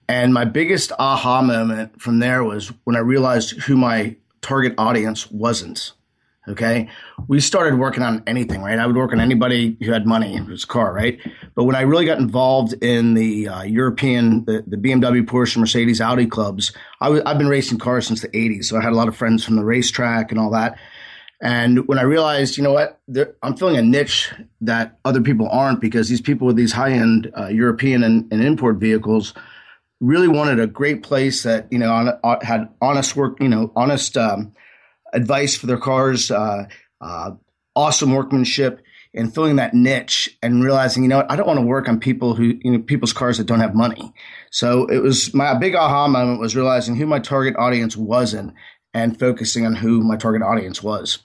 And 0.09 0.33
my 0.33 0.45
biggest 0.45 0.93
aha 0.97 1.43
moment 1.43 2.01
from 2.01 2.17
there 2.17 2.43
was 2.43 2.73
when 2.85 2.95
I 2.95 3.01
realized 3.01 3.51
who 3.51 3.77
my 3.77 4.15
target 4.41 4.73
audience 4.79 5.29
wasn't. 5.29 5.91
Okay. 6.47 6.89
We 7.27 7.39
started 7.39 7.77
working 7.77 8.01
on 8.01 8.23
anything, 8.25 8.63
right? 8.63 8.79
I 8.79 8.87
would 8.87 8.95
work 8.95 9.11
on 9.11 9.19
anybody 9.19 9.77
who 9.79 9.91
had 9.91 10.07
money 10.07 10.33
in 10.33 10.45
his 10.47 10.65
car, 10.65 10.91
right? 10.91 11.19
But 11.53 11.65
when 11.65 11.75
I 11.75 11.81
really 11.81 12.05
got 12.05 12.17
involved 12.17 12.73
in 12.83 13.13
the 13.13 13.47
uh, 13.47 13.61
European, 13.61 14.45
the, 14.45 14.63
the, 14.65 14.77
BMW, 14.77 15.23
Porsche, 15.23 15.57
Mercedes, 15.57 16.01
Audi 16.01 16.25
clubs, 16.25 16.73
i 16.99 17.05
w- 17.05 17.21
I've 17.27 17.37
been 17.37 17.47
racing 17.47 17.77
cars 17.77 18.07
since 18.07 18.21
the 18.21 18.27
80s. 18.29 18.65
So 18.65 18.77
I 18.77 18.81
had 18.81 18.91
a 18.91 18.95
lot 18.95 19.07
of 19.07 19.15
friends 19.15 19.43
from 19.43 19.55
the 19.55 19.63
racetrack 19.63 20.31
and 20.31 20.39
all 20.39 20.49
that. 20.51 20.79
And 21.43 21.87
when 21.87 21.99
I 21.99 22.03
realized, 22.03 22.57
you 22.57 22.63
know 22.63 22.73
what, 22.73 22.99
I'm 23.43 23.55
filling 23.55 23.77
a 23.77 23.81
niche 23.83 24.33
that 24.61 24.99
other 25.05 25.21
people 25.21 25.47
aren't 25.47 25.79
because 25.79 26.09
these 26.09 26.21
people 26.21 26.47
with 26.47 26.55
these 26.55 26.73
high 26.73 26.91
end 26.91 27.31
uh, 27.37 27.47
European 27.47 28.03
and, 28.03 28.31
and, 28.31 28.43
import 28.43 28.77
vehicles 28.77 29.33
really 29.99 30.27
wanted 30.27 30.59
a 30.59 30.67
great 30.67 31.01
place 31.01 31.41
that, 31.43 31.67
you 31.71 31.79
know, 31.79 31.91
on, 31.91 32.09
uh, 32.23 32.35
had 32.43 32.69
honest 32.79 33.15
work, 33.15 33.39
you 33.41 33.49
know, 33.49 33.71
honest, 33.75 34.17
um, 34.17 34.53
advice 35.13 35.55
for 35.55 35.67
their 35.67 35.77
cars, 35.77 36.31
uh, 36.31 36.65
uh, 36.99 37.31
awesome 37.75 38.13
workmanship, 38.13 38.81
and 39.13 39.33
filling 39.33 39.57
that 39.57 39.73
niche 39.73 40.37
and 40.41 40.63
realizing, 40.63 41.03
you 41.03 41.09
know 41.09 41.25
I 41.29 41.35
don't 41.35 41.47
want 41.47 41.59
to 41.59 41.65
work 41.65 41.89
on 41.89 41.99
people 41.99 42.33
who, 42.33 42.57
you 42.61 42.71
know, 42.71 42.79
people's 42.79 43.13
cars 43.13 43.37
that 43.37 43.47
don't 43.47 43.59
have 43.59 43.75
money. 43.75 44.13
So 44.51 44.85
it 44.85 44.99
was 44.99 45.33
my 45.33 45.57
big 45.57 45.75
aha 45.75 46.07
moment 46.07 46.39
was 46.39 46.55
realizing 46.55 46.95
who 46.95 47.05
my 47.05 47.19
target 47.19 47.55
audience 47.57 47.97
wasn't 47.97 48.53
and 48.93 49.17
focusing 49.19 49.65
on 49.65 49.75
who 49.75 50.01
my 50.01 50.17
target 50.17 50.41
audience 50.41 50.81
was. 50.83 51.19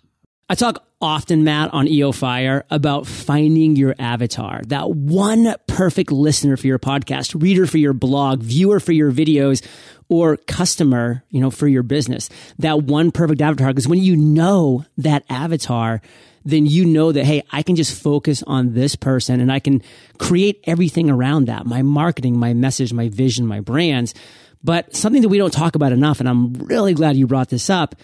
I 0.48 0.54
talk 0.54 0.84
often, 1.00 1.42
Matt, 1.42 1.74
on 1.74 1.88
EO 1.88 2.12
Fire 2.12 2.64
about 2.70 3.06
finding 3.06 3.74
your 3.74 3.96
avatar, 3.98 4.62
that 4.68 4.90
one 4.90 5.56
perfect 5.66 6.12
listener 6.12 6.56
for 6.56 6.68
your 6.68 6.78
podcast, 6.78 7.40
reader 7.40 7.66
for 7.66 7.78
your 7.78 7.92
blog, 7.92 8.42
viewer 8.42 8.78
for 8.78 8.92
your 8.92 9.10
videos, 9.10 9.66
or 10.08 10.36
customer, 10.36 11.24
you 11.30 11.40
know, 11.40 11.50
for 11.50 11.68
your 11.68 11.82
business. 11.82 12.28
That 12.58 12.82
one 12.82 13.10
perfect 13.10 13.40
avatar. 13.40 13.68
Because 13.68 13.88
when 13.88 14.00
you 14.00 14.16
know 14.16 14.84
that 14.98 15.24
avatar, 15.28 16.00
then 16.44 16.64
you 16.64 16.84
know 16.84 17.10
that, 17.10 17.24
hey, 17.24 17.42
I 17.50 17.62
can 17.62 17.74
just 17.74 18.00
focus 18.00 18.42
on 18.46 18.74
this 18.74 18.94
person 18.94 19.40
and 19.40 19.50
I 19.50 19.58
can 19.58 19.82
create 20.18 20.62
everything 20.64 21.10
around 21.10 21.46
that. 21.46 21.66
My 21.66 21.82
marketing, 21.82 22.38
my 22.38 22.54
message, 22.54 22.92
my 22.92 23.08
vision, 23.08 23.46
my 23.46 23.60
brands. 23.60 24.14
But 24.62 24.94
something 24.94 25.22
that 25.22 25.28
we 25.28 25.38
don't 25.38 25.52
talk 25.52 25.74
about 25.74 25.92
enough, 25.92 26.20
and 26.20 26.28
I'm 26.28 26.52
really 26.54 26.94
glad 26.94 27.16
you 27.16 27.26
brought 27.26 27.48
this 27.48 27.68
up, 27.68 27.96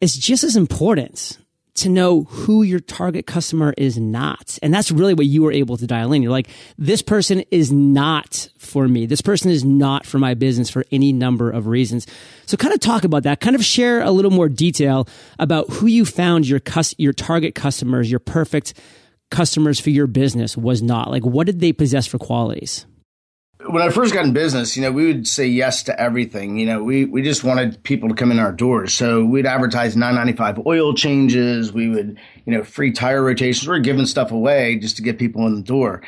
is 0.00 0.16
just 0.16 0.44
as 0.44 0.56
important 0.56 1.38
to 1.78 1.88
know 1.88 2.24
who 2.24 2.62
your 2.62 2.80
target 2.80 3.26
customer 3.26 3.74
is 3.76 3.98
not. 3.98 4.58
And 4.62 4.72
that's 4.72 4.90
really 4.90 5.14
what 5.14 5.26
you 5.26 5.42
were 5.42 5.52
able 5.52 5.76
to 5.76 5.86
dial 5.86 6.12
in. 6.12 6.22
You're 6.22 6.32
like, 6.32 6.48
this 6.76 7.02
person 7.02 7.42
is 7.50 7.72
not 7.72 8.48
for 8.58 8.88
me. 8.88 9.06
This 9.06 9.20
person 9.20 9.50
is 9.50 9.64
not 9.64 10.06
for 10.06 10.18
my 10.18 10.34
business 10.34 10.70
for 10.70 10.84
any 10.92 11.12
number 11.12 11.50
of 11.50 11.66
reasons. 11.66 12.06
So 12.46 12.56
kind 12.56 12.74
of 12.74 12.80
talk 12.80 13.04
about 13.04 13.24
that, 13.24 13.40
kind 13.40 13.56
of 13.56 13.64
share 13.64 14.02
a 14.02 14.10
little 14.10 14.30
more 14.30 14.48
detail 14.48 15.08
about 15.38 15.68
who 15.70 15.86
you 15.86 16.04
found 16.04 16.46
your 16.46 16.60
cus- 16.60 16.94
your 16.98 17.12
target 17.12 17.54
customers, 17.54 18.10
your 18.10 18.20
perfect 18.20 18.74
customers 19.30 19.78
for 19.78 19.90
your 19.90 20.06
business 20.06 20.56
was 20.56 20.82
not. 20.82 21.10
Like, 21.10 21.24
what 21.24 21.46
did 21.46 21.60
they 21.60 21.72
possess 21.72 22.06
for 22.06 22.18
qualities? 22.18 22.86
When 23.66 23.82
I 23.82 23.90
first 23.90 24.14
got 24.14 24.24
in 24.24 24.32
business, 24.32 24.76
you 24.76 24.82
know, 24.82 24.92
we 24.92 25.06
would 25.06 25.26
say 25.26 25.46
yes 25.46 25.82
to 25.84 26.00
everything. 26.00 26.58
You 26.58 26.66
know, 26.66 26.82
we, 26.82 27.04
we 27.04 27.22
just 27.22 27.42
wanted 27.42 27.82
people 27.82 28.08
to 28.08 28.14
come 28.14 28.30
in 28.30 28.38
our 28.38 28.52
doors. 28.52 28.94
So 28.94 29.24
we'd 29.24 29.46
advertise 29.46 29.96
995 29.96 30.64
oil 30.66 30.94
changes. 30.94 31.72
We 31.72 31.88
would, 31.88 32.18
you 32.46 32.52
know, 32.52 32.62
free 32.62 32.92
tire 32.92 33.22
rotations. 33.22 33.68
We 33.68 33.76
are 33.76 33.80
giving 33.80 34.06
stuff 34.06 34.30
away 34.30 34.76
just 34.76 34.96
to 34.96 35.02
get 35.02 35.18
people 35.18 35.46
in 35.46 35.56
the 35.56 35.62
door. 35.62 36.02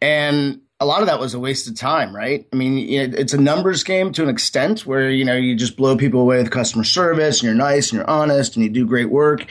And 0.00 0.60
a 0.80 0.86
lot 0.86 1.02
of 1.02 1.06
that 1.06 1.20
was 1.20 1.34
a 1.34 1.38
waste 1.38 1.68
of 1.68 1.76
time, 1.76 2.14
right? 2.14 2.48
I 2.52 2.56
mean, 2.56 2.76
it's 2.88 3.32
a 3.32 3.40
numbers 3.40 3.84
game 3.84 4.12
to 4.14 4.24
an 4.24 4.28
extent 4.28 4.84
where, 4.84 5.08
you 5.08 5.24
know, 5.24 5.36
you 5.36 5.54
just 5.54 5.76
blow 5.76 5.96
people 5.96 6.20
away 6.20 6.38
with 6.38 6.50
customer 6.50 6.82
service 6.82 7.38
and 7.38 7.44
you're 7.44 7.54
nice 7.54 7.90
and 7.90 7.98
you're 7.98 8.10
honest 8.10 8.56
and 8.56 8.64
you 8.64 8.70
do 8.70 8.84
great 8.84 9.08
work. 9.10 9.46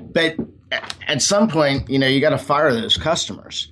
But 0.00 0.36
at 1.06 1.20
some 1.20 1.48
point, 1.48 1.90
you 1.90 1.98
know, 1.98 2.06
you 2.06 2.22
got 2.22 2.30
to 2.30 2.38
fire 2.38 2.72
those 2.72 2.96
customers. 2.96 3.70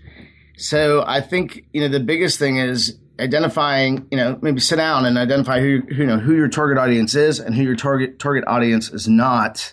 So 0.59 1.05
I 1.07 1.21
think, 1.21 1.67
you 1.73 1.81
know, 1.81 1.89
the 1.89 2.01
biggest 2.01 2.39
thing 2.39 2.57
is 2.57 2.99
identifying, 3.21 4.07
you 4.11 4.17
know, 4.17 4.39
maybe 4.43 4.61
sit 4.61 4.77
down 4.77 5.07
and 5.07 5.17
identify 5.17 5.61
who, 5.61 5.81
who, 5.89 5.95
you 5.95 6.07
know, 6.07 6.19
who 6.19 6.35
your 6.35 6.49
target 6.49 6.79
audience 6.79 7.15
is 7.15 7.39
and 7.39 7.55
who 7.55 7.63
your 7.63 7.77
target, 7.77 8.19
target 8.19 8.45
audience 8.47 8.91
is 8.91 9.09
not. 9.09 9.73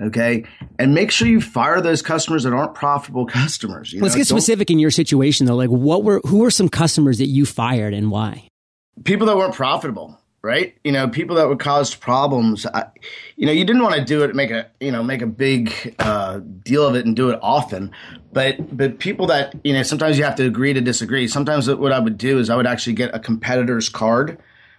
Okay. 0.00 0.44
And 0.78 0.94
make 0.94 1.10
sure 1.10 1.26
you 1.26 1.40
fire 1.40 1.80
those 1.80 2.02
customers 2.02 2.44
that 2.44 2.52
aren't 2.52 2.74
profitable 2.74 3.26
customers. 3.26 3.94
Let's 3.94 4.14
know? 4.14 4.20
get 4.20 4.28
Don't, 4.28 4.38
specific 4.38 4.70
in 4.70 4.78
your 4.78 4.90
situation 4.90 5.46
though. 5.46 5.56
Like 5.56 5.70
what 5.70 6.04
were, 6.04 6.20
who 6.26 6.38
were 6.38 6.50
some 6.50 6.68
customers 6.68 7.18
that 7.18 7.26
you 7.26 7.46
fired 7.46 7.94
and 7.94 8.10
why? 8.10 8.48
People 9.04 9.26
that 9.28 9.36
weren't 9.36 9.54
profitable 9.54 10.20
right? 10.42 10.76
You 10.84 10.92
know, 10.92 11.08
people 11.08 11.36
that 11.36 11.48
would 11.48 11.58
cause 11.58 11.94
problems. 11.94 12.66
I, 12.66 12.86
you 13.36 13.46
know, 13.46 13.52
you 13.52 13.64
didn't 13.64 13.82
want 13.82 13.96
to 13.96 14.04
do 14.04 14.22
it, 14.22 14.34
make 14.34 14.50
a 14.50 14.70
you 14.80 14.92
know, 14.92 15.02
make 15.02 15.22
a 15.22 15.26
big 15.26 15.94
uh, 15.98 16.38
deal 16.38 16.86
of 16.86 16.94
it 16.94 17.06
and 17.06 17.16
do 17.16 17.30
it 17.30 17.38
often. 17.42 17.92
But 18.32 18.76
but 18.76 18.98
people 18.98 19.26
that 19.26 19.54
you 19.64 19.72
know, 19.72 19.82
sometimes 19.82 20.18
you 20.18 20.24
have 20.24 20.36
to 20.36 20.46
agree 20.46 20.72
to 20.72 20.80
disagree. 20.80 21.28
Sometimes 21.28 21.68
what 21.68 21.92
I 21.92 21.98
would 21.98 22.18
do 22.18 22.38
is 22.38 22.50
I 22.50 22.56
would 22.56 22.66
actually 22.66 22.94
get 22.94 23.14
a 23.14 23.18
competitor's 23.18 23.88
card, 23.88 24.38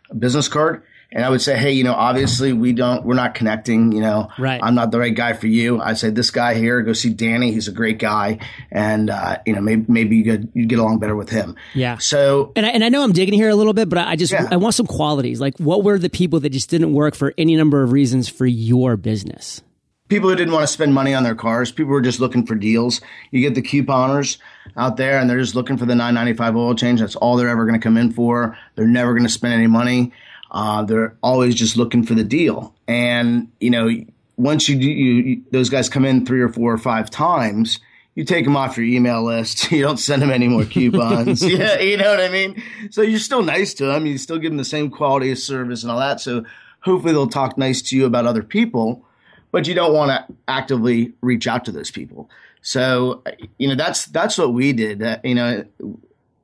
a 0.09 0.15
business 0.15 0.47
card, 0.47 0.83
and 1.11 1.25
I 1.25 1.29
would 1.29 1.41
say, 1.41 1.57
hey, 1.57 1.71
you 1.71 1.83
know, 1.83 1.93
obviously 1.93 2.53
we 2.53 2.71
don't, 2.71 3.03
we're 3.03 3.15
not 3.15 3.33
connecting. 3.33 3.91
You 3.91 4.01
know, 4.01 4.29
right. 4.37 4.59
I'm 4.61 4.75
not 4.75 4.91
the 4.91 4.99
right 4.99 5.13
guy 5.13 5.33
for 5.33 5.47
you. 5.47 5.81
I 5.81 5.93
say 5.93 6.11
this 6.11 6.29
guy 6.29 6.53
here, 6.53 6.81
go 6.81 6.93
see 6.93 7.09
Danny. 7.09 7.51
He's 7.51 7.67
a 7.67 7.71
great 7.71 7.97
guy, 7.97 8.39
and 8.71 9.09
uh, 9.09 9.37
you 9.45 9.53
know, 9.53 9.61
maybe 9.61 9.85
maybe 9.87 10.17
you 10.17 10.23
could 10.23 10.51
you 10.53 10.65
get 10.67 10.77
along 10.77 10.99
better 10.99 11.15
with 11.15 11.29
him. 11.29 11.55
Yeah. 11.73 11.97
So, 11.97 12.51
and 12.55 12.65
I, 12.65 12.69
and 12.69 12.83
I 12.83 12.89
know 12.89 13.03
I'm 13.03 13.13
digging 13.13 13.33
here 13.33 13.49
a 13.49 13.55
little 13.55 13.73
bit, 13.73 13.89
but 13.89 13.97
I 13.97 14.15
just 14.15 14.33
yeah. 14.33 14.47
I 14.51 14.57
want 14.57 14.75
some 14.75 14.85
qualities. 14.85 15.41
Like, 15.41 15.57
what 15.57 15.83
were 15.83 15.97
the 15.97 16.09
people 16.09 16.39
that 16.41 16.51
just 16.51 16.69
didn't 16.69 16.93
work 16.93 17.15
for 17.15 17.33
any 17.37 17.55
number 17.55 17.81
of 17.81 17.91
reasons 17.91 18.29
for 18.29 18.45
your 18.45 18.95
business? 18.95 19.61
People 20.09 20.29
who 20.29 20.35
didn't 20.35 20.53
want 20.53 20.63
to 20.63 20.67
spend 20.67 20.91
money 20.93 21.13
on 21.13 21.21
their 21.21 21.35
cars. 21.35 21.71
People 21.71 21.91
were 21.91 22.01
just 22.01 22.19
looking 22.19 22.45
for 22.45 22.55
deals. 22.55 22.99
You 23.29 23.41
get 23.41 23.53
the 23.53 23.61
couponers 23.61 24.37
out 24.75 24.97
there, 24.97 25.19
and 25.19 25.29
they're 25.29 25.39
just 25.39 25.53
looking 25.53 25.77
for 25.77 25.85
the 25.85 25.93
995 25.93 26.55
oil 26.55 26.75
change. 26.75 26.99
That's 26.99 27.15
all 27.15 27.35
they're 27.35 27.49
ever 27.49 27.65
going 27.65 27.79
to 27.79 27.83
come 27.83 27.97
in 27.97 28.11
for. 28.11 28.57
They're 28.75 28.87
never 28.87 29.13
going 29.13 29.25
to 29.25 29.29
spend 29.29 29.53
any 29.53 29.67
money 29.67 30.11
uh, 30.51 30.83
they're 30.83 31.15
always 31.21 31.55
just 31.55 31.77
looking 31.77 32.03
for 32.03 32.13
the 32.13 32.23
deal. 32.23 32.73
And, 32.87 33.51
you 33.59 33.69
know, 33.69 33.89
once 34.37 34.67
you 34.69 34.79
do, 34.79 34.89
you, 34.89 35.13
you, 35.13 35.43
those 35.51 35.69
guys 35.69 35.89
come 35.89 36.05
in 36.05 36.25
three 36.25 36.41
or 36.41 36.49
four 36.49 36.73
or 36.73 36.77
five 36.77 37.09
times, 37.09 37.79
you 38.15 38.23
take 38.23 38.45
them 38.45 38.57
off 38.57 38.75
your 38.75 38.85
email 38.85 39.23
list. 39.23 39.71
You 39.79 39.81
don't 39.81 39.97
send 39.97 40.21
them 40.21 40.31
any 40.31 40.47
more 40.47 40.65
coupons. 40.65 41.43
yeah, 41.47 41.79
you 41.79 41.97
know 41.97 42.09
what 42.09 42.19
I 42.19 42.29
mean? 42.29 42.61
So 42.89 43.01
you're 43.01 43.19
still 43.19 43.43
nice 43.43 43.73
to 43.75 43.85
them. 43.85 44.05
You 44.05 44.17
still 44.17 44.39
give 44.39 44.51
them 44.51 44.57
the 44.57 44.65
same 44.65 44.89
quality 44.89 45.31
of 45.31 45.37
service 45.37 45.83
and 45.83 45.91
all 45.91 45.99
that. 45.99 46.19
So 46.19 46.43
hopefully 46.81 47.13
they'll 47.13 47.27
talk 47.27 47.57
nice 47.57 47.81
to 47.83 47.95
you 47.95 48.05
about 48.05 48.25
other 48.25 48.43
people, 48.43 49.05
but 49.51 49.67
you 49.67 49.73
don't 49.73 49.93
want 49.93 50.09
to 50.09 50.35
actively 50.47 51.13
reach 51.21 51.47
out 51.47 51.65
to 51.65 51.71
those 51.71 51.91
people. 51.91 52.29
So, 52.61 53.23
you 53.57 53.67
know, 53.67 53.75
that's, 53.75 54.05
that's 54.05 54.37
what 54.37 54.53
we 54.53 54.73
did. 54.73 55.01
Uh, 55.01 55.19
you 55.23 55.35
know, 55.35 55.65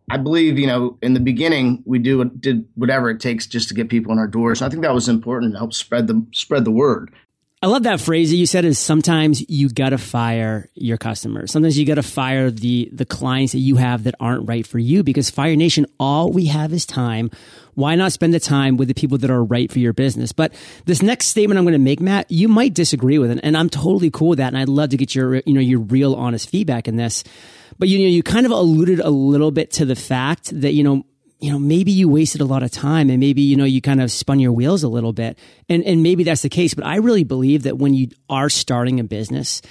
I 0.10 0.18
believe, 0.18 0.60
you 0.60 0.68
know, 0.68 0.98
in 1.02 1.16
the 1.16 1.20
beginning, 1.20 1.82
we 1.86 1.98
do 1.98 2.24
did 2.26 2.68
whatever 2.76 3.10
it 3.10 3.20
takes 3.20 3.48
just 3.48 3.68
to 3.70 3.74
get 3.74 3.90
people 3.90 4.12
in 4.12 4.20
our 4.20 4.28
doors. 4.28 4.62
I 4.62 4.70
think 4.70 4.84
that 4.84 4.94
was 4.94 5.10
important 5.10 5.54
to 5.54 5.58
help 5.58 5.74
spread 5.74 6.08
the 6.08 6.26
spread 6.32 6.64
the 6.64 6.72
word. 6.72 7.12
I 7.66 7.68
love 7.68 7.82
that 7.82 8.00
phrase 8.00 8.30
that 8.30 8.36
you 8.36 8.46
said 8.46 8.64
is 8.64 8.78
sometimes 8.78 9.44
you 9.50 9.70
gotta 9.70 9.98
fire 9.98 10.70
your 10.76 11.00
customers. 11.00 11.52
Sometimes 11.52 11.76
you 11.80 11.84
gotta 11.84 12.04
fire 12.04 12.52
the 12.52 12.92
the 12.94 13.08
clients 13.08 13.54
that 13.54 13.60
you 13.60 13.78
have 13.78 14.04
that 14.04 14.14
aren't 14.20 14.48
right 14.48 14.68
for 14.68 14.78
you 14.78 15.02
because 15.02 15.32
Fire 15.32 15.56
Nation, 15.56 15.88
all 16.00 16.32
we 16.32 16.46
have 16.46 16.72
is 16.74 16.86
time. 16.86 17.32
Why 17.74 17.96
not 17.96 18.12
spend 18.12 18.36
the 18.36 18.40
time 18.40 18.78
with 18.78 18.88
the 18.88 18.94
people 18.94 19.18
that 19.18 19.32
are 19.32 19.44
right 19.44 19.72
for 19.72 19.80
your 19.80 19.94
business? 19.94 20.32
But 20.32 20.54
this 20.86 21.02
next 21.02 21.26
statement 21.26 21.58
I'm 21.58 21.64
going 21.64 21.74
to 21.74 21.80
make, 21.80 22.00
Matt, 22.00 22.30
you 22.30 22.48
might 22.48 22.76
disagree 22.76 23.18
with 23.18 23.32
it, 23.32 23.40
and 23.42 23.58
I'm 23.58 23.72
totally 23.72 24.12
cool 24.12 24.30
with 24.30 24.38
that. 24.38 24.50
And 24.50 24.60
I'd 24.60 24.70
love 24.70 24.92
to 24.92 24.98
get 24.98 25.16
your, 25.16 25.38
you 25.38 25.54
know, 25.54 25.60
your 25.60 25.80
real 25.80 26.14
honest 26.14 26.48
feedback 26.48 26.88
in 26.88 26.98
this. 26.98 27.24
But 27.80 27.90
you 27.90 27.98
know, 27.98 28.06
you 28.06 28.22
kind 28.22 28.46
of 28.46 28.52
alluded 28.52 29.00
a 29.00 29.10
little 29.10 29.50
bit 29.50 29.72
to 29.72 29.86
the 29.86 29.96
fact 29.96 30.52
that, 30.62 30.74
you 30.74 30.84
know, 30.84 31.04
you 31.46 31.52
know, 31.52 31.60
maybe 31.60 31.92
you 31.92 32.10
wasted 32.10 32.42
a 32.42 32.46
lot 32.46 32.64
of 32.64 32.72
time 32.72 33.12
and 33.12 33.20
maybe, 33.20 33.44
you 33.44 33.56
know, 33.56 33.66
you 33.66 33.80
kind 33.80 34.02
of 34.02 34.12
spun 34.12 34.40
your 34.40 34.52
wheels 34.52 34.82
a 34.82 34.88
little 34.88 35.14
bit. 35.14 35.38
And, 35.70 35.84
and 35.84 36.02
maybe 36.02 36.24
that's 36.24 36.42
the 36.42 36.50
case. 36.50 36.74
But 36.74 36.88
I 36.88 36.96
really 36.96 37.24
believe 37.24 37.64
that 37.64 37.78
when 37.78 37.94
you 37.94 38.08
are 38.28 38.50
starting 38.50 39.00
a 39.00 39.04
business, 39.04 39.62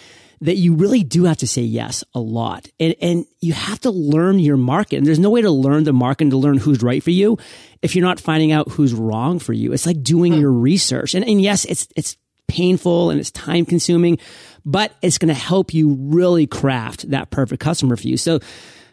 that 0.40 0.54
you 0.54 0.74
really 0.74 1.02
do 1.02 1.24
have 1.24 1.38
to 1.38 1.48
say 1.48 1.62
yes 1.62 2.04
a 2.14 2.20
lot. 2.20 2.68
And, 2.78 2.94
and 3.02 3.26
you 3.40 3.54
have 3.54 3.80
to 3.80 3.90
learn 3.90 4.38
your 4.38 4.56
market. 4.56 4.98
And 4.98 5.06
there's 5.06 5.18
no 5.18 5.30
way 5.30 5.42
to 5.42 5.50
learn 5.50 5.82
the 5.82 5.92
market 5.92 6.26
and 6.26 6.30
to 6.30 6.36
learn 6.36 6.58
who's 6.58 6.80
right 6.80 7.02
for 7.02 7.10
you 7.10 7.38
if 7.82 7.96
you're 7.96 8.04
not 8.04 8.20
finding 8.20 8.52
out 8.52 8.70
who's 8.70 8.94
wrong 8.94 9.40
for 9.40 9.52
you. 9.52 9.72
It's 9.72 9.84
like 9.84 10.00
doing 10.00 10.34
hmm. 10.34 10.40
your 10.40 10.52
research. 10.52 11.16
And, 11.16 11.28
and 11.28 11.42
yes, 11.42 11.64
it's, 11.64 11.88
it's 11.96 12.16
painful 12.46 13.10
and 13.10 13.18
it's 13.18 13.32
time 13.32 13.66
consuming, 13.66 14.18
but 14.64 14.94
it's 15.02 15.18
going 15.18 15.34
to 15.34 15.34
help 15.34 15.74
you 15.74 15.96
really 15.98 16.46
craft 16.46 17.10
that 17.10 17.30
perfect 17.30 17.60
customer 17.60 17.96
for 17.96 18.06
you. 18.06 18.16
So 18.16 18.38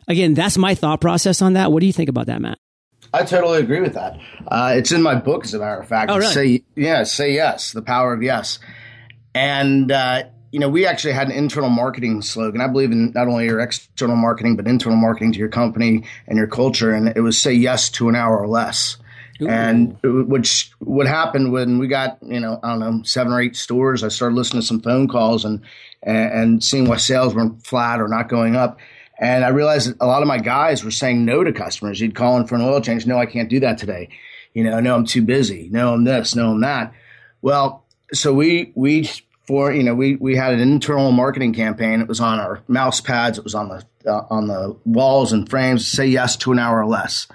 again, 0.07 0.33
that's 0.33 0.57
my 0.57 0.73
thought 0.73 0.99
process 0.99 1.43
on 1.43 1.53
that. 1.53 1.71
What 1.71 1.81
do 1.81 1.85
you 1.85 1.93
think 1.93 2.09
about 2.09 2.25
that, 2.25 2.41
Matt? 2.41 2.57
I 3.13 3.23
totally 3.23 3.59
agree 3.59 3.81
with 3.81 3.93
that. 3.93 4.19
Uh, 4.47 4.73
it's 4.75 4.91
in 4.91 5.01
my 5.01 5.15
book, 5.15 5.43
as 5.43 5.53
a 5.53 5.59
matter 5.59 5.81
of 5.81 5.87
fact. 5.87 6.11
Oh, 6.11 6.17
really? 6.17 6.33
Say 6.33 6.63
yeah, 6.75 7.03
say 7.03 7.33
yes. 7.33 7.71
The 7.71 7.81
power 7.81 8.13
of 8.13 8.23
yes. 8.23 8.59
And 9.33 9.91
uh, 9.91 10.23
you 10.51 10.59
know, 10.59 10.69
we 10.69 10.85
actually 10.85 11.13
had 11.13 11.27
an 11.27 11.33
internal 11.33 11.69
marketing 11.69 12.21
slogan. 12.21 12.61
I 12.61 12.67
believe 12.67 12.91
in 12.91 13.11
not 13.13 13.27
only 13.27 13.45
your 13.45 13.59
external 13.59 14.15
marketing, 14.17 14.55
but 14.55 14.67
internal 14.67 14.97
marketing 14.97 15.33
to 15.33 15.39
your 15.39 15.49
company 15.49 16.03
and 16.27 16.37
your 16.37 16.47
culture. 16.47 16.91
And 16.91 17.07
it 17.15 17.21
was 17.21 17.39
say 17.39 17.53
yes 17.53 17.89
to 17.91 18.09
an 18.09 18.15
hour 18.15 18.37
or 18.37 18.47
less. 18.47 18.97
Ooh. 19.41 19.47
And 19.47 19.97
which 20.03 20.71
would 20.81 21.07
happen 21.07 21.51
when 21.51 21.79
we 21.79 21.87
got, 21.87 22.19
you 22.21 22.39
know, 22.39 22.59
I 22.61 22.69
don't 22.69 22.79
know, 22.79 23.03
seven 23.03 23.33
or 23.33 23.41
eight 23.41 23.55
stores. 23.55 24.03
I 24.03 24.09
started 24.09 24.35
listening 24.35 24.61
to 24.61 24.67
some 24.67 24.81
phone 24.81 25.07
calls 25.07 25.45
and, 25.45 25.61
and, 26.03 26.33
and 26.33 26.63
seeing 26.63 26.87
why 26.87 26.97
sales 26.97 27.33
weren't 27.33 27.65
flat 27.65 28.01
or 28.01 28.07
not 28.07 28.29
going 28.29 28.55
up. 28.55 28.77
And 29.21 29.45
I 29.45 29.49
realized 29.49 29.93
a 30.01 30.07
lot 30.07 30.21
of 30.21 30.27
my 30.27 30.39
guys 30.39 30.83
were 30.83 30.91
saying 30.91 31.23
no 31.23 31.43
to 31.43 31.53
customers. 31.53 32.01
You'd 32.01 32.15
call 32.15 32.37
in 32.37 32.47
for 32.47 32.55
an 32.55 32.61
oil 32.61 32.81
change. 32.81 33.05
No, 33.05 33.17
I 33.17 33.25
can't 33.25 33.49
do 33.49 33.61
that 33.61 33.77
today. 33.77 34.09
You 34.53 34.63
know, 34.63 34.79
no, 34.81 34.95
I'm 34.95 35.05
too 35.05 35.21
busy. 35.21 35.69
No, 35.71 35.93
I'm 35.93 36.03
this. 36.03 36.35
No, 36.35 36.51
I'm 36.51 36.61
that. 36.61 36.93
Well, 37.41 37.85
so 38.11 38.33
we, 38.33 38.73
we, 38.75 39.09
for, 39.47 39.71
you 39.71 39.83
know, 39.83 39.95
we, 39.95 40.17
we 40.17 40.35
had 40.35 40.53
an 40.53 40.59
internal 40.59 41.11
marketing 41.11 41.53
campaign. 41.53 42.01
It 42.01 42.07
was 42.07 42.19
on 42.19 42.39
our 42.39 42.61
mouse 42.67 42.99
pads. 42.99 43.37
It 43.37 43.43
was 43.43 43.55
on 43.55 43.69
the, 43.69 43.85
uh, 44.05 44.25
on 44.29 44.47
the 44.47 44.75
walls 44.85 45.31
and 45.31 45.47
frames. 45.47 45.87
Say 45.87 46.07
yes 46.07 46.35
to 46.37 46.51
an 46.51 46.59
hour 46.59 46.81
or 46.81 46.87
less 46.87 47.27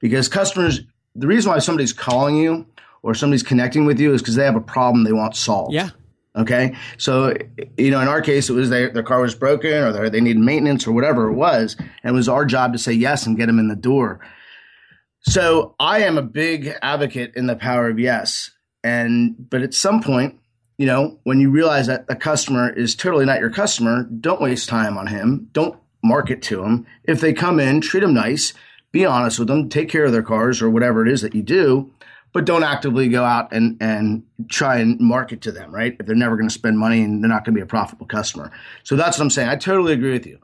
because 0.00 0.28
customers 0.28 0.80
the 1.14 1.26
reason 1.26 1.52
why 1.52 1.58
somebody's 1.58 1.92
calling 1.92 2.36
you 2.36 2.66
or 3.02 3.14
somebody's 3.14 3.42
connecting 3.42 3.84
with 3.84 4.00
you 4.00 4.12
is 4.14 4.22
because 4.22 4.34
they 4.34 4.44
have 4.44 4.56
a 4.56 4.60
problem 4.60 5.04
they 5.04 5.12
want 5.12 5.36
solved. 5.36 5.72
Yeah. 5.72 5.90
Okay. 6.36 6.74
So, 6.98 7.32
you 7.76 7.92
know, 7.92 8.00
in 8.00 8.08
our 8.08 8.20
case, 8.20 8.50
it 8.50 8.54
was 8.54 8.68
their, 8.68 8.90
their 8.90 9.04
car 9.04 9.20
was 9.20 9.36
broken 9.36 9.72
or 9.72 10.10
they 10.10 10.20
needed 10.20 10.42
maintenance 10.42 10.86
or 10.86 10.92
whatever 10.92 11.28
it 11.28 11.34
was. 11.34 11.76
And 11.78 11.88
it 12.04 12.12
was 12.12 12.28
our 12.28 12.44
job 12.44 12.72
to 12.72 12.78
say 12.78 12.92
yes 12.92 13.26
and 13.26 13.36
get 13.36 13.46
them 13.46 13.60
in 13.60 13.68
the 13.68 13.76
door. 13.76 14.18
So 15.20 15.74
I 15.78 16.00
am 16.00 16.18
a 16.18 16.22
big 16.22 16.74
advocate 16.82 17.32
in 17.36 17.46
the 17.46 17.56
power 17.56 17.88
of 17.88 18.00
yes. 18.00 18.50
And, 18.82 19.48
but 19.48 19.62
at 19.62 19.74
some 19.74 20.02
point, 20.02 20.38
you 20.76 20.86
know, 20.86 21.20
when 21.22 21.38
you 21.38 21.50
realize 21.50 21.86
that 21.86 22.04
a 22.08 22.16
customer 22.16 22.68
is 22.68 22.96
totally 22.96 23.24
not 23.24 23.38
your 23.38 23.50
customer, 23.50 24.02
don't 24.02 24.40
waste 24.40 24.68
time 24.68 24.98
on 24.98 25.06
him. 25.06 25.48
Don't 25.52 25.78
market 26.02 26.42
to 26.42 26.64
him. 26.64 26.84
If 27.04 27.20
they 27.20 27.32
come 27.32 27.60
in, 27.60 27.80
treat 27.80 28.00
them 28.00 28.12
nice 28.12 28.54
be 28.94 29.04
honest 29.04 29.40
with 29.40 29.48
them, 29.48 29.68
take 29.68 29.88
care 29.88 30.04
of 30.04 30.12
their 30.12 30.22
cars 30.22 30.62
or 30.62 30.70
whatever 30.70 31.04
it 31.04 31.12
is 31.12 31.20
that 31.20 31.34
you 31.34 31.42
do, 31.42 31.90
but 32.34 32.44
don't 32.44 32.64
actively 32.64 33.08
go 33.08 33.24
out 33.24 33.52
and, 33.52 33.78
and 33.80 34.24
try 34.48 34.78
and 34.78 34.98
market 35.00 35.40
to 35.42 35.52
them, 35.52 35.72
right? 35.72 35.96
If 35.98 36.04
they're 36.04 36.16
never 36.16 36.36
going 36.36 36.48
to 36.48 36.52
spend 36.54 36.78
money 36.78 37.00
and 37.00 37.22
they're 37.22 37.28
not 37.30 37.44
going 37.44 37.54
to 37.54 37.58
be 37.58 37.62
a 37.62 37.66
profitable 37.66 38.06
customer. 38.06 38.50
So 38.82 38.96
that's 38.96 39.16
what 39.16 39.22
I'm 39.22 39.30
saying. 39.30 39.48
I 39.48 39.56
totally 39.56 39.92
agree 39.92 40.12
with 40.12 40.26
you. 40.26 40.40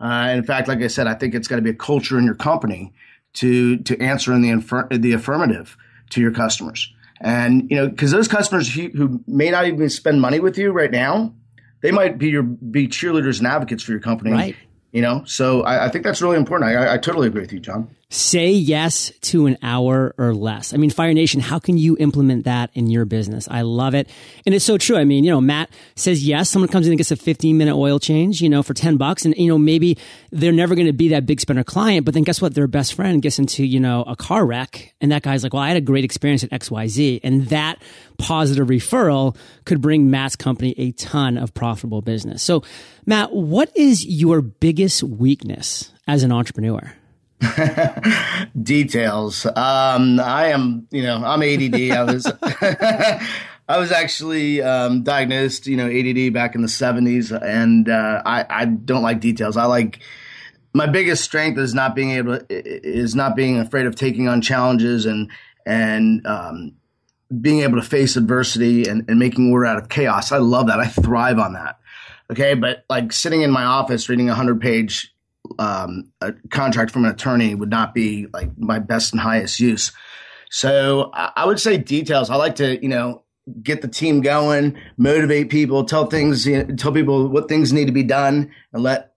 Uh, 0.00 0.30
in 0.34 0.44
fact, 0.44 0.68
like 0.68 0.80
I 0.80 0.86
said, 0.86 1.08
I 1.08 1.14
think 1.14 1.34
it's 1.34 1.48
got 1.48 1.56
to 1.56 1.62
be 1.62 1.70
a 1.70 1.74
culture 1.74 2.16
in 2.16 2.24
your 2.24 2.36
company 2.36 2.92
to 3.34 3.78
to 3.78 4.00
answer 4.00 4.32
in 4.32 4.40
the 4.42 4.50
infer- 4.50 4.88
the 4.88 5.12
affirmative 5.12 5.76
to 6.10 6.20
your 6.20 6.32
customers. 6.32 6.92
And 7.20 7.68
you 7.70 7.76
know, 7.76 7.88
because 7.88 8.10
those 8.10 8.28
customers 8.28 8.72
who, 8.72 8.88
who, 8.88 9.24
may 9.26 9.50
not 9.50 9.66
even 9.66 9.88
spend 9.90 10.20
money 10.20 10.40
with 10.40 10.58
you 10.58 10.72
right 10.72 10.90
now, 10.90 11.34
they 11.80 11.90
might 11.90 12.18
be 12.18 12.30
your 12.30 12.42
be 12.42 12.88
cheerleaders 12.88 13.38
and 13.38 13.46
advocates 13.46 13.82
for 13.82 13.92
your 13.92 14.00
company 14.00 14.32
right. 14.32 14.56
You 14.92 15.00
know, 15.00 15.22
so 15.24 15.62
I, 15.62 15.86
I 15.86 15.88
think 15.88 16.04
that's 16.04 16.20
really 16.20 16.36
important. 16.36 16.70
I, 16.70 16.94
I 16.94 16.98
totally 16.98 17.26
agree 17.26 17.40
with 17.40 17.52
you, 17.52 17.60
John. 17.60 17.96
Say 18.12 18.50
yes 18.50 19.10
to 19.22 19.46
an 19.46 19.56
hour 19.62 20.14
or 20.18 20.34
less. 20.34 20.74
I 20.74 20.76
mean, 20.76 20.90
Fire 20.90 21.14
Nation, 21.14 21.40
how 21.40 21.58
can 21.58 21.78
you 21.78 21.96
implement 21.98 22.44
that 22.44 22.68
in 22.74 22.90
your 22.90 23.06
business? 23.06 23.48
I 23.50 23.62
love 23.62 23.94
it. 23.94 24.06
And 24.44 24.54
it's 24.54 24.66
so 24.66 24.76
true. 24.76 24.98
I 24.98 25.04
mean, 25.04 25.24
you 25.24 25.30
know, 25.30 25.40
Matt 25.40 25.70
says 25.96 26.22
yes. 26.22 26.50
Someone 26.50 26.68
comes 26.68 26.86
in 26.86 26.92
and 26.92 26.98
gets 26.98 27.10
a 27.10 27.16
15 27.16 27.56
minute 27.56 27.74
oil 27.74 27.98
change, 27.98 28.42
you 28.42 28.50
know, 28.50 28.62
for 28.62 28.74
10 28.74 28.98
bucks. 28.98 29.24
And, 29.24 29.34
you 29.38 29.48
know, 29.48 29.56
maybe 29.56 29.96
they're 30.30 30.52
never 30.52 30.74
going 30.74 30.88
to 30.88 30.92
be 30.92 31.08
that 31.08 31.24
big 31.24 31.40
spender 31.40 31.64
client, 31.64 32.04
but 32.04 32.12
then 32.12 32.22
guess 32.22 32.38
what? 32.42 32.54
Their 32.54 32.66
best 32.66 32.92
friend 32.92 33.22
gets 33.22 33.38
into, 33.38 33.64
you 33.64 33.80
know, 33.80 34.02
a 34.02 34.14
car 34.14 34.44
wreck. 34.44 34.94
And 35.00 35.10
that 35.10 35.22
guy's 35.22 35.42
like, 35.42 35.54
well, 35.54 35.62
I 35.62 35.68
had 35.68 35.78
a 35.78 35.80
great 35.80 36.04
experience 36.04 36.44
at 36.44 36.50
XYZ. 36.50 37.20
And 37.24 37.46
that 37.46 37.80
positive 38.18 38.68
referral 38.68 39.38
could 39.64 39.80
bring 39.80 40.10
Matt's 40.10 40.36
company 40.36 40.74
a 40.76 40.92
ton 40.92 41.38
of 41.38 41.54
profitable 41.54 42.02
business. 42.02 42.42
So, 42.42 42.62
Matt, 43.06 43.32
what 43.32 43.74
is 43.74 44.04
your 44.04 44.42
biggest 44.42 45.02
weakness 45.02 45.90
as 46.06 46.24
an 46.24 46.30
entrepreneur? 46.30 46.94
Details. 48.62 49.46
Um, 49.46 50.20
I 50.20 50.48
am, 50.48 50.86
you 50.90 51.02
know, 51.02 51.22
I'm 51.24 51.42
ADD. 51.42 51.90
I 51.90 52.04
was, 52.04 52.26
I 53.68 53.78
was 53.78 53.90
actually 53.90 54.62
um, 54.62 55.02
diagnosed, 55.02 55.66
you 55.66 55.76
know, 55.76 55.86
ADD 55.86 56.32
back 56.32 56.54
in 56.54 56.62
the 56.62 56.68
'70s, 56.68 57.36
and 57.42 57.88
uh, 57.88 58.22
I, 58.24 58.44
I 58.48 58.64
don't 58.66 59.02
like 59.02 59.20
details. 59.20 59.56
I 59.56 59.64
like 59.64 60.00
my 60.74 60.86
biggest 60.86 61.24
strength 61.24 61.58
is 61.58 61.74
not 61.74 61.94
being 61.94 62.12
able 62.12 62.38
is 62.48 63.14
not 63.14 63.36
being 63.36 63.58
afraid 63.58 63.86
of 63.86 63.96
taking 63.96 64.28
on 64.28 64.40
challenges 64.40 65.06
and 65.06 65.30
and 65.66 66.26
um, 66.26 66.72
being 67.40 67.60
able 67.60 67.80
to 67.80 67.86
face 67.86 68.16
adversity 68.16 68.88
and, 68.88 69.08
and 69.08 69.18
making 69.18 69.52
order 69.52 69.66
out 69.66 69.78
of 69.78 69.88
chaos. 69.88 70.32
I 70.32 70.38
love 70.38 70.66
that. 70.66 70.80
I 70.80 70.86
thrive 70.86 71.38
on 71.38 71.54
that. 71.54 71.78
Okay, 72.30 72.54
but 72.54 72.84
like 72.88 73.12
sitting 73.12 73.42
in 73.42 73.50
my 73.50 73.64
office 73.64 74.08
reading 74.08 74.28
a 74.30 74.34
hundred 74.34 74.60
page 74.60 75.12
um, 75.58 76.12
a 76.20 76.32
contract 76.50 76.90
from 76.90 77.04
an 77.04 77.10
attorney 77.10 77.54
would 77.54 77.70
not 77.70 77.94
be 77.94 78.26
like 78.32 78.56
my 78.58 78.78
best 78.78 79.12
and 79.12 79.20
highest 79.20 79.60
use. 79.60 79.92
So 80.50 81.10
I 81.14 81.46
would 81.46 81.60
say 81.60 81.78
details. 81.78 82.28
I 82.28 82.36
like 82.36 82.56
to, 82.56 82.80
you 82.82 82.88
know, 82.88 83.24
get 83.62 83.82
the 83.82 83.88
team 83.88 84.20
going, 84.20 84.76
motivate 84.96 85.50
people, 85.50 85.84
tell 85.84 86.06
things, 86.06 86.46
you 86.46 86.62
know, 86.62 86.74
tell 86.76 86.92
people 86.92 87.28
what 87.28 87.48
things 87.48 87.72
need 87.72 87.86
to 87.86 87.92
be 87.92 88.02
done, 88.02 88.50
and 88.72 88.82
let 88.82 89.14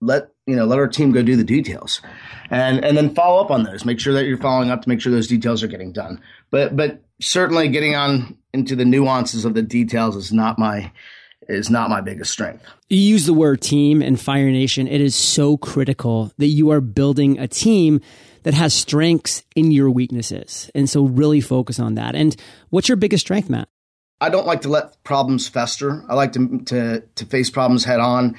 let 0.00 0.28
you 0.46 0.56
know 0.56 0.64
let 0.64 0.78
our 0.78 0.88
team 0.88 1.12
go 1.12 1.22
do 1.22 1.36
the 1.36 1.44
details, 1.44 2.00
and 2.50 2.84
and 2.84 2.96
then 2.96 3.14
follow 3.14 3.40
up 3.42 3.50
on 3.50 3.64
those. 3.64 3.84
Make 3.84 4.00
sure 4.00 4.14
that 4.14 4.24
you're 4.24 4.38
following 4.38 4.70
up 4.70 4.82
to 4.82 4.88
make 4.88 5.00
sure 5.00 5.12
those 5.12 5.28
details 5.28 5.62
are 5.62 5.68
getting 5.68 5.92
done. 5.92 6.22
But 6.50 6.76
but 6.76 7.02
certainly 7.20 7.68
getting 7.68 7.94
on 7.94 8.38
into 8.54 8.74
the 8.74 8.84
nuances 8.84 9.44
of 9.44 9.54
the 9.54 9.62
details 9.62 10.16
is 10.16 10.32
not 10.32 10.58
my 10.58 10.90
is 11.48 11.70
not 11.70 11.90
my 11.90 12.00
biggest 12.00 12.32
strength. 12.32 12.64
You 12.88 12.98
use 12.98 13.26
the 13.26 13.34
word 13.34 13.60
team 13.60 14.02
and 14.02 14.20
Fire 14.20 14.50
Nation. 14.50 14.88
It 14.88 15.00
is 15.00 15.14
so 15.14 15.56
critical 15.56 16.32
that 16.38 16.46
you 16.46 16.70
are 16.70 16.80
building 16.80 17.38
a 17.38 17.48
team 17.48 18.00
that 18.42 18.54
has 18.54 18.72
strengths 18.74 19.42
in 19.54 19.70
your 19.70 19.90
weaknesses. 19.90 20.70
And 20.74 20.88
so 20.88 21.04
really 21.04 21.40
focus 21.40 21.78
on 21.78 21.94
that. 21.96 22.14
And 22.14 22.34
what's 22.70 22.88
your 22.88 22.96
biggest 22.96 23.26
strength, 23.26 23.50
Matt? 23.50 23.68
I 24.20 24.30
don't 24.30 24.46
like 24.46 24.62
to 24.62 24.68
let 24.68 25.02
problems 25.04 25.48
fester. 25.48 26.04
I 26.08 26.14
like 26.14 26.32
to 26.32 26.58
to, 26.66 27.00
to 27.00 27.26
face 27.26 27.50
problems 27.50 27.84
head 27.84 28.00
on, 28.00 28.36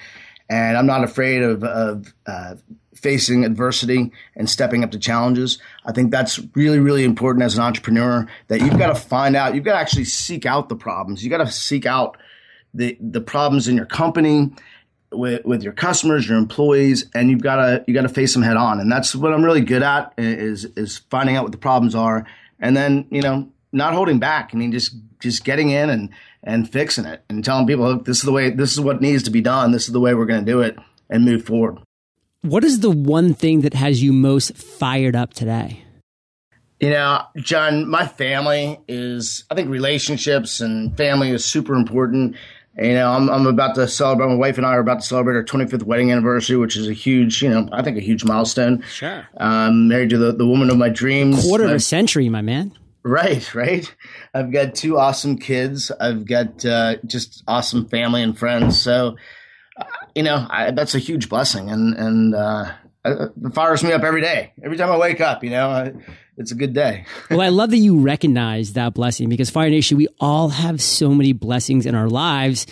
and 0.50 0.78
I'm 0.78 0.86
not 0.86 1.04
afraid 1.06 1.42
of, 1.42 1.64
of 1.64 2.14
uh, 2.26 2.56
facing 2.96 3.46
adversity 3.46 4.12
and 4.36 4.50
stepping 4.50 4.84
up 4.84 4.92
to 4.92 5.00
challenges. 5.00 5.58
I 5.86 5.94
think 5.94 6.12
that's 6.12 6.40
really, 6.54 6.80
really 6.80 7.06
important 7.06 7.44
as 7.44 7.56
an 7.56 7.64
entrepreneur 7.64 8.28
that 8.48 8.60
you've 8.60 8.78
got 8.78 8.88
to 8.88 8.96
find 8.96 9.38
out, 9.38 9.56
you've 9.56 9.64
got 9.64 9.74
to 9.74 9.80
actually 9.80 10.06
seek 10.06 10.46
out 10.46 10.68
the 10.68 10.76
problems. 10.76 11.24
You 11.24 11.30
got 11.30 11.38
to 11.38 11.52
seek 11.52 11.86
out 11.86 12.18
the 12.74 12.98
the 13.00 13.22
problems 13.22 13.68
in 13.68 13.76
your 13.76 13.86
company 13.86 14.52
with 15.12 15.44
with 15.46 15.64
your 15.64 15.74
customers, 15.74 16.28
your 16.28 16.38
employees, 16.38 17.06
and 17.14 17.30
you've 17.30 17.42
got 17.42 17.58
to 17.58 17.84
you 17.88 17.94
got 17.94 18.04
to 18.04 18.10
face 18.10 18.34
them 18.34 18.44
head 18.44 18.58
on. 18.58 18.80
And 18.80 18.92
that's 18.92 19.16
what 19.16 19.34
I'm 19.34 19.44
really 19.44 19.62
good 19.62 19.84
at 19.84 20.14
is 20.18 20.66
is 20.76 21.00
finding 21.10 21.36
out 21.36 21.44
what 21.44 21.52
the 21.52 21.58
problems 21.58 21.96
are, 21.96 22.26
and 22.60 22.76
then 22.76 23.08
you 23.10 23.22
know 23.22 23.52
not 23.72 23.94
holding 23.94 24.20
back. 24.20 24.52
I 24.54 24.58
mean, 24.58 24.72
just 24.72 24.96
just 25.20 25.44
getting 25.44 25.70
in 25.70 25.90
and 25.90 26.10
and 26.44 26.70
fixing 26.70 27.06
it 27.06 27.24
and 27.30 27.44
telling 27.44 27.68
people, 27.68 27.86
look, 27.86 28.06
this 28.06 28.18
is 28.18 28.24
the 28.24 28.32
way, 28.32 28.50
this 28.50 28.72
is 28.72 28.80
what 28.80 29.02
needs 29.02 29.24
to 29.24 29.32
be 29.32 29.42
done. 29.42 29.72
This 29.72 29.88
is 29.88 29.94
the 29.94 30.00
way 30.00 30.14
we're 30.14 30.26
going 30.26 30.46
to 30.46 30.52
do 30.52 30.62
it 30.62 30.78
and 31.10 31.26
move 31.26 31.46
forward. 31.46 31.80
What 32.42 32.64
is 32.64 32.80
the 32.80 32.90
one 32.90 33.34
thing 33.34 33.62
that 33.62 33.74
has 33.74 34.02
you 34.02 34.14
most 34.14 34.56
fired 34.56 35.16
up 35.16 35.34
today? 35.34 35.84
You 36.80 36.92
know, 36.92 37.24
John, 37.36 37.90
my 37.90 38.08
family 38.08 38.80
is, 38.88 39.44
I 39.52 39.56
think 39.56 39.70
relationships 39.70 40.62
and 40.62 40.96
family 40.96 41.32
is 41.32 41.44
super 41.44 41.76
important. 41.76 42.38
You 42.82 42.94
know, 42.94 43.12
I'm, 43.12 43.30
I'm 43.30 43.46
about 43.46 43.76
to 43.76 43.88
celebrate, 43.88 44.28
my 44.28 44.36
wife 44.36 44.58
and 44.58 44.66
I 44.66 44.72
are 44.72 44.80
about 44.80 45.02
to 45.02 45.06
celebrate 45.06 45.36
our 45.36 45.44
25th 45.44 45.84
wedding 45.84 46.12
anniversary, 46.12 46.56
which 46.56 46.78
is 46.78 46.88
a 46.88 46.94
huge, 46.94 47.42
you 47.42 47.50
know, 47.50 47.68
I 47.74 47.82
think 47.82 47.98
a 47.98 48.02
huge 48.02 48.24
milestone. 48.24 48.84
Sure. 48.84 49.28
I'm 49.38 49.90
married 49.90 50.12
to 50.12 50.18
the, 50.18 50.32
the 50.32 50.48
woman 50.48 50.70
of 50.70 50.78
my 50.78 50.88
dreams. 50.88 51.44
Quarter 51.44 51.66
of 51.66 51.72
a 51.72 51.80
century, 51.80 52.30
my 52.30 52.42
man. 52.42 52.72
Right, 53.04 53.54
right. 53.54 53.94
I've 54.34 54.52
got 54.52 54.76
two 54.76 54.98
awesome 54.98 55.38
kids. 55.38 55.92
I've 55.92 56.26
got 56.26 56.66
uh, 56.66 56.98
just 57.06 57.44
awesome 57.48 57.88
family 57.88 58.24
and 58.24 58.38
friends. 58.38 58.82
So, 58.82 59.18
uh, 59.78 59.84
you 60.16 60.24
know, 60.24 60.48
I, 60.50 60.72
that's 60.72 60.96
a 60.96 61.00
huge 61.00 61.28
blessing. 61.28 61.70
And, 61.70 61.96
and, 61.96 62.36
uh, 62.36 62.72
it 63.06 63.54
fires 63.54 63.84
me 63.84 63.92
up 63.94 64.04
every 64.04 64.22
day. 64.22 64.54
Every 64.64 64.78
time 64.78 64.92
I 64.92 64.98
wake 64.98 65.22
up, 65.22 65.44
you 65.44 65.50
know, 65.50 65.70
I, 65.70 65.94
it's 66.40 66.52
a 66.52 66.56
good 66.56 66.74
day. 66.74 67.06
well, 67.30 67.42
I 67.42 67.50
love 67.50 67.70
that 67.70 67.78
you 67.78 68.00
recognize 68.00 68.74
that 68.74 68.94
blessing 68.94 69.30
because 69.30 69.50
Fire 69.50 69.70
Nation, 69.70 69.98
we 69.98 70.08
all 70.20 70.50
have 70.50 70.82
so 70.82 71.10
many 71.10 71.34
blessings 71.34 71.86
in 71.86 71.94
our 71.94 72.10
lives. 72.10 72.66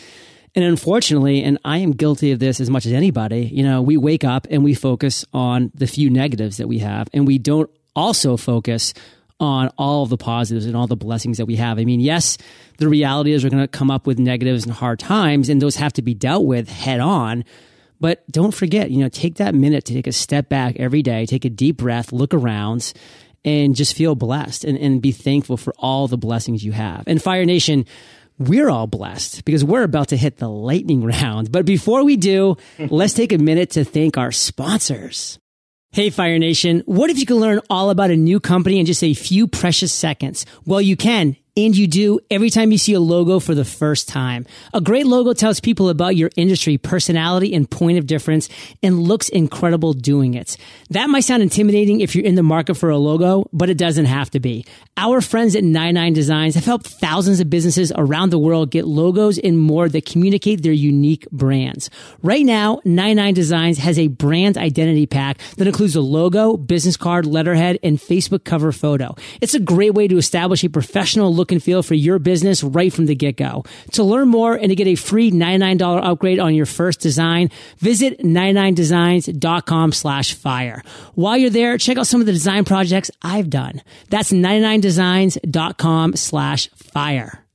And 0.56 0.64
unfortunately, 0.64 1.44
and 1.44 1.60
I 1.64 1.78
am 1.80 1.92
guilty 1.92 2.32
of 2.32 2.40
this 2.40 2.60
as 2.60 2.70
much 2.70 2.86
as 2.86 2.94
anybody, 2.94 3.42
you 3.54 3.62
know, 3.62 3.82
we 3.82 3.98
wake 3.98 4.24
up 4.24 4.48
and 4.50 4.64
we 4.64 4.74
focus 4.74 5.26
on 5.34 5.72
the 5.76 5.86
few 5.86 6.10
negatives 6.10 6.58
that 6.58 6.68
we 6.68 6.80
have, 6.80 7.10
and 7.14 7.28
we 7.28 7.38
don't 7.38 7.70
also 7.96 8.38
focus 8.38 8.94
on 9.40 9.70
all 9.78 10.08
the 10.08 10.18
positives 10.18 10.66
and 10.66 10.76
all 10.76 10.88
the 10.88 10.96
blessings 10.96 11.38
that 11.38 11.46
we 11.46 11.58
have. 11.58 11.78
I 11.78 11.86
mean, 11.86 12.00
yes, 12.00 12.38
the 12.80 12.88
reality 12.88 13.34
is 13.34 13.44
we're 13.44 13.52
going 13.52 13.64
to 13.64 13.68
come 13.68 13.92
up 13.92 14.08
with 14.08 14.18
negatives 14.18 14.66
and 14.66 14.74
hard 14.74 14.98
times, 14.98 15.50
and 15.50 15.62
those 15.62 15.76
have 15.76 15.94
to 15.94 16.02
be 16.02 16.14
dealt 16.14 16.46
with 16.46 16.70
head 16.70 17.00
on. 17.00 17.44
But 18.00 18.30
don't 18.32 18.54
forget, 18.54 18.92
you 18.92 19.00
know, 19.00 19.10
take 19.10 19.36
that 19.36 19.56
minute 19.56 19.86
to 19.86 19.94
take 19.94 20.08
a 20.08 20.12
step 20.12 20.50
back 20.50 20.76
every 20.78 21.02
day, 21.02 21.26
take 21.26 21.46
a 21.46 21.50
deep 21.50 21.78
breath, 21.78 22.12
look 22.12 22.34
around, 22.34 22.94
and 23.46 23.76
just 23.76 23.96
feel 23.96 24.16
blessed 24.16 24.64
and, 24.66 24.78
and 24.78 25.02
be 25.02 25.12
thankful 25.12 25.58
for 25.58 25.74
all 25.78 26.08
the 26.08 26.18
blessings 26.18 26.64
you 26.64 26.72
have. 26.72 27.04
And 27.08 27.22
Fire 27.22 27.46
Nation, 27.46 27.86
we're 28.40 28.70
all 28.70 28.88
blessed 28.88 29.46
because 29.46 29.64
we're 29.64 29.84
about 29.84 30.10
to 30.10 30.18
hit 30.18 30.38
the 30.38 30.50
lightning 30.50 31.04
round. 31.04 31.52
But 31.52 31.66
before 31.66 32.04
we 32.04 32.18
do, 32.18 32.58
let's 32.80 33.14
take 33.14 33.34
a 33.34 33.38
minute 33.38 33.72
to 33.72 33.84
thank 33.84 34.18
our 34.18 34.32
sponsors. 34.32 35.40
Hey 35.92 36.10
Fire 36.10 36.38
Nation, 36.38 36.84
what 36.86 37.10
if 37.10 37.18
you 37.18 37.26
could 37.26 37.38
learn 37.38 37.62
all 37.70 37.90
about 37.90 38.12
a 38.12 38.16
new 38.16 38.40
company 38.40 38.80
in 38.80 38.86
just 38.86 39.04
a 39.04 39.14
few 39.14 39.48
precious 39.48 39.94
seconds? 39.94 40.46
Well, 40.66 40.82
you 40.82 40.98
can 40.98 41.38
and 41.58 41.76
you 41.76 41.88
do 41.88 42.20
every 42.30 42.52
time 42.52 42.72
you 42.72 42.78
see 42.78 42.94
a 42.94 43.00
logo 43.00 43.40
for 43.40 43.56
the 43.56 43.66
first 43.66 44.08
time. 44.08 44.46
A 44.76 44.80
great 44.80 45.08
logo 45.08 45.34
tells 45.34 45.60
people 45.60 45.90
about 45.90 46.16
your 46.16 46.30
industry, 46.36 46.78
personality, 46.78 47.56
and 47.56 47.70
point 47.70 47.98
of 47.98 48.06
difference 48.06 48.48
and 48.84 49.00
looks 49.00 49.28
incredible 49.28 49.94
doing 49.94 50.36
it. 50.36 50.56
That 50.92 51.10
might 51.10 51.22
sound 51.22 51.42
intimidating 51.42 52.00
if 52.00 52.16
you're 52.16 52.26
in 52.26 52.36
the 52.36 52.44
market 52.44 52.76
for 52.76 52.92
a 52.92 52.98
logo, 52.98 53.50
but 53.52 53.72
it 53.72 53.78
doesn't 53.78 54.06
have 54.06 54.30
to 54.32 54.40
be. 54.40 54.66
Our 54.98 55.20
friends 55.20 55.56
at 55.56 55.64
99 55.64 56.14
Designs 56.14 56.56
have 56.56 56.66
helped 56.66 56.88
thousands 56.88 57.40
of 57.40 57.50
businesses 57.50 57.92
around 57.96 58.30
the 58.30 58.40
world 58.40 58.70
get 58.70 58.86
logos 58.86 59.40
and 59.40 59.60
more 59.60 59.90
that 59.90 60.06
communicate 60.06 60.62
their 60.62 60.72
unique 60.72 61.30
brands. 61.32 61.90
Right 62.22 62.46
now, 62.46 62.82
99 62.86 63.34
Designs 63.34 63.78
has 63.80 63.98
a 63.98 64.08
brand 64.08 64.58
identity 64.58 65.08
pack 65.08 65.40
that 65.58 65.68
includes 65.68 65.96
a 65.96 66.02
logo, 66.02 66.56
business 66.56 66.98
card, 66.98 67.26
letterhead, 67.26 67.80
and 67.82 67.98
Facebook 67.98 68.44
cover 68.44 68.72
photo. 68.72 69.16
It's 69.42 69.56
a 69.56 69.60
great 69.60 69.96
way 69.96 70.08
to 70.08 70.18
establish 70.18 70.64
a 70.64 70.70
professional 70.70 71.34
look 71.34 71.47
look 71.48 71.54
and 71.54 71.64
feel 71.64 71.82
for 71.82 71.94
your 71.94 72.20
business 72.20 72.62
right 72.62 72.92
from 72.92 73.06
the 73.06 73.16
get 73.16 73.38
go. 73.38 73.64
To 73.94 74.04
learn 74.04 74.28
more 74.28 74.54
and 74.54 74.70
to 74.70 74.76
get 74.76 74.88
a 74.88 74.96
free 74.96 75.32
$99 75.32 76.04
upgrade 76.04 76.40
on 76.40 76.54
your 76.54 76.66
first 76.66 77.00
design, 77.00 77.50
visit 77.78 78.20
99designs.com 78.20 79.92
slash 79.94 80.34
fire. 80.34 80.84
While 81.16 81.38
you're 81.38 81.50
there, 81.50 81.78
check 81.78 81.98
out 81.98 82.08
some 82.08 82.20
of 82.20 82.26
the 82.28 82.34
design 82.34 82.66
projects 82.66 83.12
I've 83.22 83.50
done. 83.50 83.82
That's 84.10 84.32
99designs.com 84.34 86.16
slash 86.16 86.70
fire. 86.72 87.47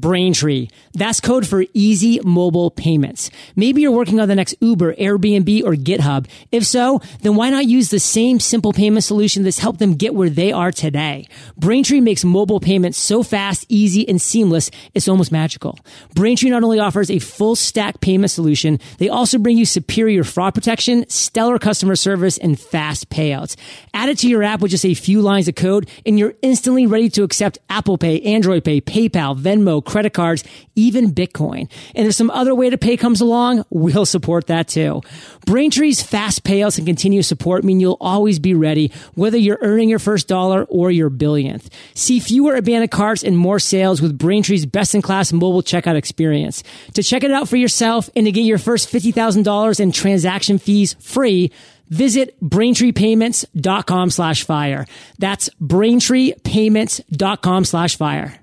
Braintree. 0.00 0.68
That's 0.94 1.20
code 1.20 1.46
for 1.46 1.64
easy 1.74 2.20
mobile 2.24 2.70
payments. 2.70 3.30
Maybe 3.56 3.82
you're 3.82 3.92
working 3.92 4.20
on 4.20 4.28
the 4.28 4.34
next 4.34 4.54
Uber, 4.60 4.94
Airbnb, 4.94 5.64
or 5.64 5.72
GitHub. 5.72 6.26
If 6.52 6.64
so, 6.64 7.00
then 7.22 7.36
why 7.36 7.50
not 7.50 7.66
use 7.66 7.90
the 7.90 7.98
same 7.98 8.40
simple 8.40 8.72
payment 8.72 9.04
solution 9.04 9.42
that's 9.42 9.58
helped 9.58 9.78
them 9.78 9.94
get 9.94 10.14
where 10.14 10.30
they 10.30 10.52
are 10.52 10.72
today? 10.72 11.26
Braintree 11.56 12.00
makes 12.00 12.24
mobile 12.24 12.60
payments 12.60 12.98
so 12.98 13.22
fast, 13.22 13.66
easy, 13.68 14.08
and 14.08 14.20
seamless, 14.20 14.70
it's 14.94 15.08
almost 15.08 15.32
magical. 15.32 15.78
Braintree 16.14 16.50
not 16.50 16.62
only 16.62 16.78
offers 16.78 17.10
a 17.10 17.18
full 17.18 17.56
stack 17.56 18.00
payment 18.00 18.30
solution, 18.30 18.78
they 18.98 19.08
also 19.08 19.38
bring 19.38 19.56
you 19.56 19.64
superior 19.64 20.24
fraud 20.24 20.54
protection, 20.54 21.08
stellar 21.08 21.58
customer 21.58 21.96
service, 21.96 22.38
and 22.38 22.58
fast 22.58 23.08
payouts. 23.10 23.56
Add 23.94 24.08
it 24.08 24.18
to 24.18 24.28
your 24.28 24.42
app 24.42 24.60
with 24.60 24.70
just 24.70 24.86
a 24.86 24.94
few 24.94 25.22
lines 25.22 25.48
of 25.48 25.54
code, 25.54 25.88
and 26.06 26.18
you're 26.18 26.34
instantly 26.42 26.86
ready 26.86 27.08
to 27.10 27.22
accept 27.22 27.58
Apple 27.68 27.98
Pay, 27.98 28.20
Android 28.22 28.64
Pay, 28.64 28.80
PayPal, 28.80 29.38
Venmo, 29.38 29.84
credit 29.88 30.12
cards, 30.12 30.44
even 30.76 31.12
Bitcoin. 31.12 31.68
And 31.94 32.06
if 32.06 32.14
some 32.14 32.30
other 32.30 32.54
way 32.54 32.70
to 32.70 32.78
pay 32.78 32.96
comes 32.96 33.20
along, 33.20 33.64
we'll 33.70 34.06
support 34.06 34.46
that 34.46 34.68
too. 34.68 35.02
Braintree's 35.46 36.02
fast 36.02 36.44
payouts 36.44 36.78
and 36.78 36.86
continuous 36.86 37.26
support 37.26 37.64
mean 37.64 37.80
you'll 37.80 37.96
always 38.00 38.38
be 38.38 38.54
ready, 38.54 38.92
whether 39.14 39.38
you're 39.38 39.58
earning 39.62 39.88
your 39.88 39.98
first 39.98 40.28
dollar 40.28 40.64
or 40.64 40.90
your 40.90 41.08
billionth. 41.10 41.70
See 41.94 42.20
fewer 42.20 42.54
abandoned 42.54 42.90
carts 42.90 43.24
and 43.24 43.36
more 43.36 43.58
sales 43.58 44.02
with 44.02 44.18
Braintree's 44.18 44.66
best 44.66 44.94
in 44.94 45.02
class 45.02 45.32
mobile 45.32 45.62
checkout 45.62 45.96
experience. 45.96 46.62
To 46.94 47.02
check 47.02 47.24
it 47.24 47.30
out 47.30 47.48
for 47.48 47.56
yourself 47.56 48.10
and 48.14 48.26
to 48.26 48.32
get 48.32 48.42
your 48.42 48.58
first 48.58 48.92
$50,000 48.92 49.80
in 49.80 49.92
transaction 49.92 50.58
fees 50.58 50.94
free, 51.00 51.50
visit 51.88 52.38
braintreepayments.com 52.42 54.10
slash 54.10 54.44
fire. 54.44 54.84
That's 55.18 55.48
braintreepayments.com 55.60 57.64
slash 57.64 57.96
fire. 57.96 58.38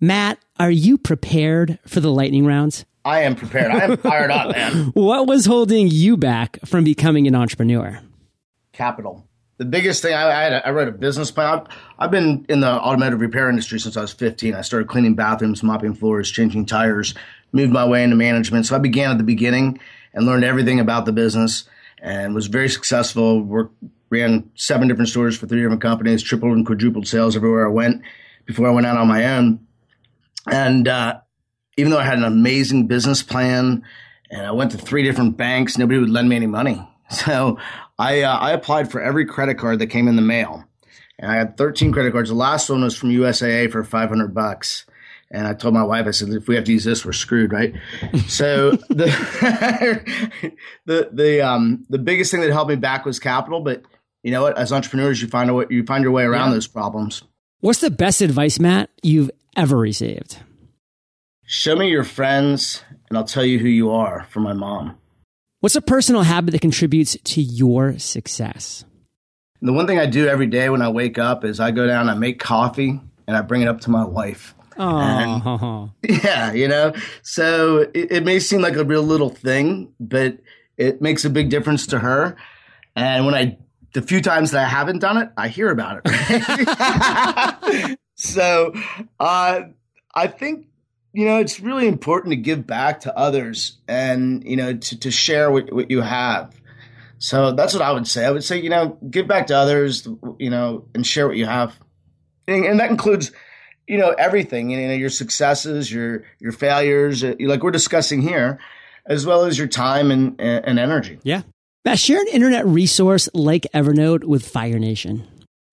Matt, 0.00 0.38
are 0.60 0.70
you 0.70 0.98
prepared 0.98 1.78
for 1.86 2.00
the 2.00 2.12
lightning 2.12 2.44
rounds? 2.44 2.84
I 3.02 3.22
am 3.22 3.34
prepared. 3.34 3.72
I 3.72 3.84
am 3.84 3.96
fired 3.96 4.30
up, 4.30 4.54
man. 4.54 4.90
What 4.94 5.26
was 5.26 5.46
holding 5.46 5.88
you 5.88 6.18
back 6.18 6.58
from 6.66 6.84
becoming 6.84 7.26
an 7.26 7.34
entrepreneur? 7.34 7.98
Capital. 8.72 9.26
The 9.56 9.64
biggest 9.64 10.02
thing 10.02 10.12
I, 10.12 10.28
I 10.28 10.42
had, 10.42 10.62
I 10.62 10.70
wrote 10.70 10.88
a 10.88 10.92
business 10.92 11.30
plan. 11.30 11.66
I've 11.98 12.10
been 12.10 12.44
in 12.50 12.60
the 12.60 12.68
automotive 12.68 13.22
repair 13.22 13.48
industry 13.48 13.80
since 13.80 13.96
I 13.96 14.02
was 14.02 14.12
15. 14.12 14.54
I 14.54 14.60
started 14.60 14.88
cleaning 14.88 15.14
bathrooms, 15.14 15.62
mopping 15.62 15.94
floors, 15.94 16.30
changing 16.30 16.66
tires, 16.66 17.14
moved 17.52 17.72
my 17.72 17.86
way 17.86 18.04
into 18.04 18.16
management. 18.16 18.66
So 18.66 18.76
I 18.76 18.80
began 18.80 19.10
at 19.10 19.18
the 19.18 19.24
beginning 19.24 19.80
and 20.12 20.26
learned 20.26 20.44
everything 20.44 20.78
about 20.78 21.06
the 21.06 21.12
business 21.12 21.64
and 22.02 22.34
was 22.34 22.48
very 22.48 22.68
successful. 22.68 23.40
Worked, 23.40 23.82
ran 24.10 24.50
seven 24.56 24.88
different 24.88 25.08
stores 25.08 25.38
for 25.38 25.46
three 25.46 25.62
different 25.62 25.80
companies, 25.80 26.22
tripled 26.22 26.52
and 26.52 26.66
quadrupled 26.66 27.06
sales 27.06 27.34
everywhere 27.34 27.66
I 27.66 27.70
went 27.70 28.02
before 28.44 28.68
I 28.68 28.72
went 28.72 28.86
out 28.86 28.98
on 28.98 29.08
my 29.08 29.24
own. 29.24 29.66
And 30.46 30.88
uh, 30.88 31.20
even 31.76 31.90
though 31.90 31.98
I 31.98 32.04
had 32.04 32.18
an 32.18 32.24
amazing 32.24 32.86
business 32.86 33.22
plan 33.22 33.84
and 34.30 34.46
I 34.46 34.52
went 34.52 34.72
to 34.72 34.78
three 34.78 35.02
different 35.02 35.36
banks, 35.36 35.78
nobody 35.78 35.98
would 35.98 36.10
lend 36.10 36.28
me 36.28 36.36
any 36.36 36.46
money. 36.46 36.86
So 37.10 37.58
I, 37.98 38.22
uh, 38.22 38.38
I 38.38 38.52
applied 38.52 38.88
for 38.88 39.00
every 39.00 39.26
credit 39.26 39.58
card 39.58 39.80
that 39.80 39.88
came 39.88 40.06
in 40.06 40.14
the 40.14 40.22
mail. 40.22 40.64
And 41.18 41.28
I 41.28 41.34
had 41.34 41.56
13 41.56 41.90
credit 41.90 42.12
cards. 42.12 42.28
The 42.28 42.36
last 42.36 42.70
one 42.70 42.82
was 42.82 42.96
from 42.96 43.10
USAA 43.10 43.68
for 43.72 43.82
500 43.82 44.32
bucks. 44.32 44.86
And 45.30 45.46
I 45.46 45.54
told 45.54 45.74
my 45.74 45.82
wife, 45.82 46.06
I 46.06 46.12
said, 46.12 46.28
if 46.30 46.48
we 46.48 46.56
have 46.56 46.64
to 46.64 46.72
use 46.72 46.84
this, 46.84 47.04
we're 47.04 47.12
screwed, 47.12 47.52
right? 47.52 47.74
so 48.28 48.72
the 48.88 49.10
the 50.86 51.10
the 51.12 51.40
um 51.40 51.84
the 51.88 51.98
biggest 51.98 52.30
thing 52.30 52.40
that 52.40 52.50
held 52.50 52.68
me 52.68 52.76
back 52.76 53.04
was 53.04 53.20
capital. 53.20 53.60
But 53.60 53.82
you 54.22 54.32
know 54.32 54.42
what? 54.42 54.58
As 54.58 54.72
entrepreneurs, 54.72 55.22
you 55.22 55.28
find 55.28 55.50
a 55.50 55.54
way, 55.54 55.66
you 55.70 55.84
find 55.84 56.02
your 56.02 56.12
way 56.12 56.24
around 56.24 56.48
yeah. 56.48 56.54
those 56.54 56.66
problems. 56.66 57.22
What's 57.60 57.80
the 57.80 57.90
best 57.90 58.22
advice, 58.22 58.58
Matt, 58.58 58.90
you've 59.02 59.30
ever 59.60 59.76
received? 59.76 60.38
Show 61.44 61.76
me 61.76 61.90
your 61.90 62.04
friends, 62.04 62.82
and 63.08 63.18
I'll 63.18 63.24
tell 63.24 63.44
you 63.44 63.58
who 63.58 63.68
you 63.68 63.90
are 63.90 64.26
for 64.30 64.40
my 64.40 64.54
mom. 64.54 64.96
What's 65.60 65.76
a 65.76 65.82
personal 65.82 66.22
habit 66.22 66.52
that 66.52 66.62
contributes 66.62 67.14
to 67.22 67.42
your 67.42 67.98
success? 67.98 68.84
The 69.60 69.74
one 69.74 69.86
thing 69.86 69.98
I 69.98 70.06
do 70.06 70.26
every 70.26 70.46
day 70.46 70.70
when 70.70 70.80
I 70.80 70.88
wake 70.88 71.18
up 71.18 71.44
is 71.44 71.60
I 71.60 71.72
go 71.72 71.86
down, 71.86 72.08
I 72.08 72.14
make 72.14 72.40
coffee, 72.40 72.98
and 73.26 73.36
I 73.36 73.42
bring 73.42 73.60
it 73.60 73.68
up 73.68 73.82
to 73.82 73.90
my 73.90 74.02
wife. 74.02 74.54
Oh, 74.78 75.90
yeah, 76.02 76.52
you 76.52 76.66
know. 76.66 76.94
So 77.20 77.90
it, 77.92 78.12
it, 78.12 78.24
may 78.24 78.38
seem 78.38 78.62
like 78.62 78.76
a 78.76 78.84
real 78.84 79.02
little 79.02 79.28
thing, 79.28 79.92
but 80.00 80.38
it 80.78 81.02
makes 81.02 81.26
a 81.26 81.30
big 81.30 81.50
difference 81.50 81.86
to 81.88 81.98
her. 81.98 82.36
And 82.96 83.26
when 83.26 83.34
I, 83.34 83.58
the 83.92 84.00
few 84.00 84.22
times 84.22 84.52
that 84.52 84.64
I 84.64 84.68
haven't 84.68 85.00
done 85.00 85.18
it, 85.18 85.28
I 85.36 85.48
hear 85.48 85.68
about 85.68 86.00
it. 86.02 86.08
Right? 87.60 87.96
so 88.20 88.74
uh, 89.18 89.62
I 90.14 90.26
think 90.26 90.66
you 91.14 91.24
know 91.24 91.38
it's 91.38 91.58
really 91.58 91.88
important 91.88 92.32
to 92.32 92.36
give 92.36 92.66
back 92.66 93.00
to 93.00 93.16
others 93.16 93.78
and 93.88 94.44
you 94.44 94.56
know 94.56 94.76
to, 94.76 94.98
to 95.00 95.10
share 95.10 95.50
what, 95.50 95.72
what 95.72 95.90
you 95.90 96.02
have. 96.02 96.54
So 97.16 97.52
that's 97.52 97.72
what 97.72 97.82
I 97.82 97.92
would 97.92 98.06
say. 98.06 98.26
I 98.26 98.30
would 98.30 98.44
say 98.44 98.60
you 98.60 98.68
know 98.68 98.98
give 99.08 99.26
back 99.26 99.46
to 99.46 99.56
others, 99.56 100.06
you 100.38 100.50
know, 100.50 100.84
and 100.94 101.06
share 101.06 101.26
what 101.26 101.38
you 101.38 101.46
have, 101.46 101.80
and, 102.46 102.66
and 102.66 102.80
that 102.80 102.90
includes 102.90 103.32
you 103.88 103.96
know 103.96 104.10
everything. 104.10 104.68
You 104.68 104.88
know 104.88 104.94
your 104.94 105.08
successes, 105.08 105.90
your 105.90 106.24
your 106.40 106.52
failures, 106.52 107.24
uh, 107.24 107.36
like 107.40 107.62
we're 107.62 107.70
discussing 107.70 108.20
here, 108.20 108.58
as 109.06 109.24
well 109.24 109.46
as 109.46 109.56
your 109.56 109.68
time 109.68 110.10
and 110.10 110.38
and 110.38 110.78
energy. 110.78 111.18
Yeah. 111.22 111.42
Now, 111.86 111.94
share 111.94 112.20
an 112.20 112.28
internet 112.28 112.66
resource 112.66 113.30
like 113.32 113.66
Evernote 113.72 114.24
with 114.24 114.46
Fire 114.46 114.78
Nation. 114.78 115.26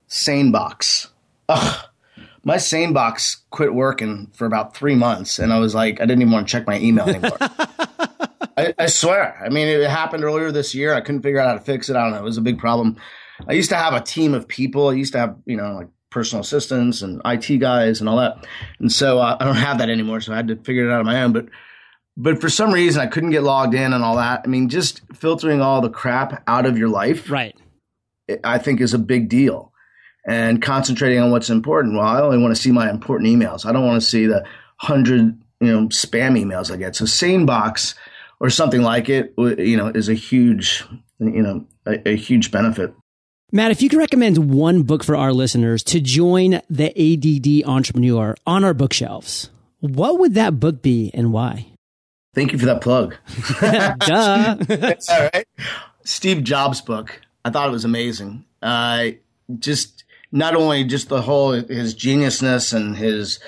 SaneBox. 0.08 1.10
Ugh 1.50 1.88
my 2.48 2.56
SaneBox 2.56 3.42
quit 3.50 3.74
working 3.74 4.32
for 4.34 4.46
about 4.46 4.74
three 4.74 4.96
months, 4.96 5.38
and 5.38 5.52
I 5.52 5.60
was 5.60 5.76
like, 5.76 6.00
I 6.00 6.06
didn't 6.06 6.22
even 6.22 6.32
want 6.32 6.48
to 6.48 6.52
check 6.52 6.66
my 6.66 6.80
email 6.80 7.04
anymore. 7.04 7.38
I, 7.42 8.74
I, 8.80 8.86
swear. 8.86 9.38
I 9.44 9.50
mean, 9.50 9.68
it 9.68 9.90
happened 9.90 10.24
earlier 10.24 10.50
this 10.50 10.74
year. 10.74 10.94
I 10.94 11.02
couldn't 11.02 11.24
figure 11.24 11.42
out 11.42 11.50
how 11.50 11.54
to 11.56 11.60
fix 11.60 11.90
it. 11.90 11.98
I 11.98 12.04
don't 12.04 12.12
know. 12.12 12.20
It 12.20 12.24
was 12.24 12.38
a 12.38 12.42
big 12.42 12.58
problem. 12.58 12.96
I 13.50 13.52
used 13.52 13.70
to 13.72 13.76
have 13.76 13.94
a 13.94 14.00
team 14.00 14.34
of 14.34 14.48
people. 14.48 14.88
I 14.88 14.94
used 14.94 15.12
to 15.12 15.20
have, 15.20 15.36
you 15.46 15.58
know, 15.58 15.74
like 15.74 15.90
personal 16.10 16.40
assistants 16.40 17.02
and 17.02 17.22
IT 17.26 17.58
guys 17.58 18.00
and 18.00 18.08
all 18.08 18.16
that. 18.16 18.48
And 18.80 18.90
so 18.90 19.20
uh, 19.20 19.36
I 19.38 19.44
don't 19.44 19.56
have 19.56 19.80
that 19.80 19.90
anymore. 19.90 20.22
So 20.22 20.32
I 20.32 20.38
had 20.38 20.48
to 20.48 20.56
figure 20.56 20.88
it 20.88 20.94
out 20.94 21.02
on 21.02 21.06
my 21.06 21.24
own. 21.24 21.34
But 21.34 21.48
but 22.16 22.40
for 22.40 22.48
some 22.48 22.72
reason, 22.72 23.02
I 23.02 23.08
couldn't 23.08 23.32
get 23.32 23.44
logged 23.44 23.74
in 23.74 23.92
and 23.92 24.06
all 24.06 24.16
that. 24.16 24.44
I 24.46 24.48
mean, 24.48 24.70
just 24.70 25.02
filtering 25.14 25.60
all 25.60 25.82
the 25.82 25.90
crap 25.90 26.44
out 26.48 26.66
of 26.66 26.78
your 26.78 26.90
life, 26.90 27.30
right? 27.30 27.56
I 28.46 28.58
think 28.58 28.80
is 28.80 28.94
a 28.94 29.00
big 29.00 29.28
deal 29.28 29.74
and 30.28 30.62
concentrating 30.62 31.20
on 31.20 31.32
what's 31.32 31.50
important. 31.50 31.96
Well, 31.96 32.06
I 32.06 32.20
only 32.20 32.38
want 32.38 32.56
to 32.56 32.62
see 32.62 32.72
my 32.72 32.90
important 32.90 33.30
emails. 33.30 33.66
I 33.66 33.72
don't 33.72 33.86
want 33.86 34.00
to 34.02 34.08
see 34.08 34.28
the 34.28 34.46
hundred, 34.76 35.40
you 35.62 35.72
know, 35.72 35.88
spam 35.88 36.40
emails 36.40 36.72
I 36.72 36.76
get. 36.76 36.96
So 36.96 37.06
SaneBox 37.06 37.96
or 38.40 38.50
something 38.50 38.82
like 38.82 39.10
it, 39.10 39.34
you 39.38 39.78
know, 39.78 39.88
is 39.88 40.10
a 40.10 40.14
huge, 40.14 40.84
you 41.20 41.42
know, 41.42 41.66
a, 41.86 42.10
a 42.10 42.16
huge 42.16 42.52
benefit. 42.52 42.94
Matt, 43.54 43.72
if 43.72 43.82
you 43.82 43.88
could 43.88 44.00
recommend 44.00 44.54
one 44.54 44.84
book 44.84 45.06
for 45.06 45.16
our 45.16 45.32
listeners 45.32 45.82
to 45.86 46.02
join 46.02 46.62
the 46.70 46.92
ADD 46.92 47.68
entrepreneur 47.68 48.36
on 48.46 48.66
our 48.66 48.74
bookshelves, 48.74 49.50
what 49.80 50.20
would 50.20 50.34
that 50.34 50.60
book 50.60 50.82
be 50.82 51.10
and 51.14 51.32
why? 51.32 51.72
Thank 52.36 52.52
you 52.52 52.60
for 52.60 52.66
that 52.66 52.82
plug. 52.82 53.16
Duh. 53.62 54.58
all 55.10 55.30
right. 55.34 55.48
Steve 56.04 56.44
Jobs' 56.44 56.82
book. 56.82 57.22
I 57.46 57.50
thought 57.50 57.70
it 57.70 57.72
was 57.72 57.86
amazing. 57.86 58.44
Uh, 58.62 59.12
just 59.58 60.04
not 60.32 60.56
only 60.56 60.84
just 60.84 61.10
the 61.10 61.22
whole 61.22 61.52
his 61.52 61.96
geniusness 61.96 62.74
and 62.74 62.98
his 62.98 63.40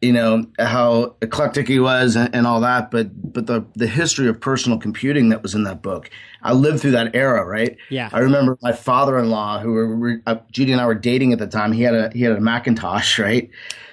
you 0.00 0.12
know 0.12 0.44
how 0.58 1.14
eclectic 1.22 1.68
he 1.68 1.78
was 1.78 2.16
and, 2.16 2.34
and, 2.34 2.46
all 2.46 2.60
that 2.60 2.90
but 2.90 3.08
but 3.32 3.46
the 3.46 3.64
the 3.74 3.86
history 3.86 4.28
of 4.28 4.40
personal 4.40 4.78
computing 4.78 5.28
that 5.28 5.42
was 5.42 5.54
in 5.54 5.62
that 5.62 5.80
book. 5.80 6.10
I 6.42 6.52
lived 6.52 6.80
through 6.80 6.90
that 6.92 7.14
era 7.14 7.46
right? 7.46 7.76
Yeah. 7.88 8.10
I 8.12 8.18
remember 8.18 8.58
my 8.60 8.72
father-in-law 8.72 9.60
who 9.60 9.72
were 9.72 10.22
uh, 10.26 10.36
judy 10.50 10.72
and 10.72 10.80
i 10.80 10.86
were 10.86 10.94
dating 10.94 11.32
at 11.32 11.38
the 11.38 11.46
time 11.46 11.72
he 11.72 11.82
had 11.82 11.94
a 11.94 12.10
he 12.12 12.22
had 12.22 12.32
a 12.32 12.40
macintosh 12.40 13.18
right? 13.18 13.48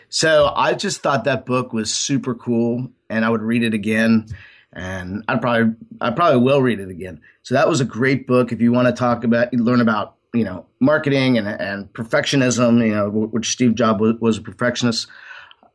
So 0.10 0.52
i 0.56 0.74
just 0.74 1.02
thought 1.02 1.24
that 1.26 1.46
book 1.46 1.72
was 1.72 1.94
super 1.94 2.34
cool 2.34 2.90
and 3.10 3.24
i 3.24 3.30
would 3.30 3.44
read 3.44 3.64
it 3.64 3.76
again 3.76 4.26
and 4.74 5.24
i'd 5.28 5.42
probably 5.42 5.76
i 6.02 6.10
probably 6.10 6.42
will 6.42 6.62
read 6.62 6.80
it 6.80 6.90
again. 6.90 7.22
So 7.44 7.56
that 7.56 7.68
was 7.68 7.82
a 7.82 7.86
great 7.86 8.28
book. 8.28 8.52
If 8.52 8.62
you 8.62 8.72
want 8.72 8.88
to 8.88 8.94
talk 8.94 9.24
about 9.24 9.54
learn 9.54 9.82
about 9.82 10.16
you 10.34 10.44
know 10.44 10.66
marketing 10.80 11.38
and 11.38 11.48
and 11.48 11.92
perfectionism 11.94 12.86
you 12.86 12.94
know 12.94 13.10
which 13.10 13.50
steve 13.50 13.76
jobs 13.76 14.00
was, 14.00 14.16
was 14.20 14.38
a 14.38 14.42
perfectionist 14.42 15.08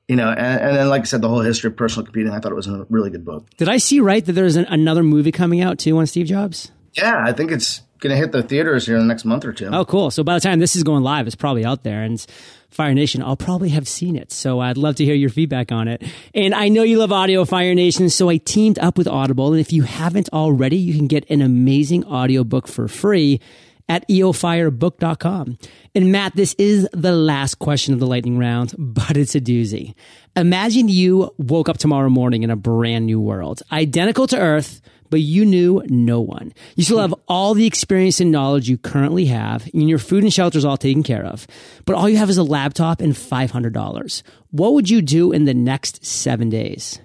you 0.08 0.16
know, 0.16 0.28
and, 0.28 0.60
and, 0.60 0.76
then 0.76 0.88
like 0.88 1.02
I 1.02 1.04
said, 1.04 1.22
the 1.22 1.28
whole 1.28 1.40
history 1.40 1.68
of 1.68 1.76
personal 1.76 2.04
computing, 2.04 2.32
I 2.32 2.38
thought 2.38 2.52
it 2.52 2.56
was 2.56 2.66
a 2.66 2.86
really 2.90 3.10
good 3.10 3.24
book. 3.24 3.48
Did 3.56 3.68
I 3.68 3.78
see 3.78 4.00
right 4.00 4.24
that 4.24 4.32
there's 4.32 4.56
an, 4.56 4.66
another 4.66 5.02
movie 5.02 5.32
coming 5.32 5.62
out 5.62 5.78
too 5.78 5.96
on 5.96 6.06
Steve 6.06 6.26
Jobs? 6.26 6.70
Yeah, 6.92 7.22
I 7.24 7.32
think 7.32 7.50
it's 7.50 7.80
going 8.00 8.10
to 8.10 8.16
hit 8.16 8.32
the 8.32 8.42
theaters 8.42 8.86
here 8.86 8.96
in 8.96 9.00
the 9.00 9.08
next 9.08 9.24
month 9.24 9.44
or 9.44 9.52
two. 9.52 9.70
Oh, 9.72 9.84
cool. 9.84 10.10
So 10.10 10.22
by 10.22 10.34
the 10.34 10.40
time 10.40 10.60
this 10.60 10.76
is 10.76 10.82
going 10.82 11.02
live, 11.02 11.26
it's 11.26 11.34
probably 11.34 11.64
out 11.64 11.84
there. 11.84 12.02
And 12.02 12.24
Fire 12.70 12.92
Nation, 12.92 13.22
I'll 13.22 13.36
probably 13.36 13.70
have 13.70 13.88
seen 13.88 14.14
it. 14.14 14.30
So 14.30 14.60
I'd 14.60 14.76
love 14.76 14.96
to 14.96 15.04
hear 15.04 15.14
your 15.14 15.30
feedback 15.30 15.72
on 15.72 15.88
it. 15.88 16.02
And 16.34 16.54
I 16.54 16.68
know 16.68 16.82
you 16.82 16.98
love 16.98 17.10
audio, 17.10 17.44
Fire 17.46 17.74
Nation. 17.74 18.10
So 18.10 18.28
I 18.28 18.36
teamed 18.36 18.78
up 18.78 18.98
with 18.98 19.08
Audible. 19.08 19.52
And 19.52 19.60
if 19.60 19.72
you 19.72 19.84
haven't 19.84 20.28
already, 20.32 20.76
you 20.76 20.94
can 20.94 21.06
get 21.06 21.28
an 21.30 21.40
amazing 21.40 22.04
audiobook 22.04 22.68
for 22.68 22.88
free 22.88 23.40
at 23.88 24.06
eofirebook.com. 24.08 25.58
And 25.94 26.12
Matt, 26.12 26.34
this 26.36 26.54
is 26.58 26.88
the 26.92 27.12
last 27.12 27.56
question 27.58 27.94
of 27.94 28.00
the 28.00 28.06
lightning 28.06 28.38
round, 28.38 28.74
but 28.78 29.16
it's 29.16 29.34
a 29.34 29.40
doozy. 29.40 29.94
Imagine 30.36 30.88
you 30.88 31.32
woke 31.38 31.68
up 31.68 31.78
tomorrow 31.78 32.08
morning 32.08 32.42
in 32.42 32.50
a 32.50 32.56
brand 32.56 33.06
new 33.06 33.20
world, 33.20 33.62
identical 33.70 34.26
to 34.28 34.38
Earth, 34.38 34.80
but 35.10 35.20
you 35.20 35.44
knew 35.44 35.82
no 35.86 36.20
one. 36.20 36.52
You 36.74 36.82
still 36.82 36.98
have 36.98 37.14
all 37.28 37.54
the 37.54 37.66
experience 37.66 38.18
and 38.18 38.32
knowledge 38.32 38.68
you 38.68 38.78
currently 38.78 39.26
have, 39.26 39.68
and 39.72 39.88
your 39.88 39.98
food 39.98 40.24
and 40.24 40.32
shelter 40.32 40.58
is 40.58 40.64
all 40.64 40.76
taken 40.76 41.04
care 41.04 41.24
of. 41.24 41.46
But 41.84 41.94
all 41.94 42.08
you 42.08 42.16
have 42.16 42.30
is 42.30 42.38
a 42.38 42.42
laptop 42.42 43.00
and 43.00 43.12
$500. 43.12 44.22
What 44.50 44.74
would 44.74 44.90
you 44.90 45.02
do 45.02 45.30
in 45.30 45.44
the 45.44 45.54
next 45.54 46.04
seven 46.04 46.48
days? 46.48 47.00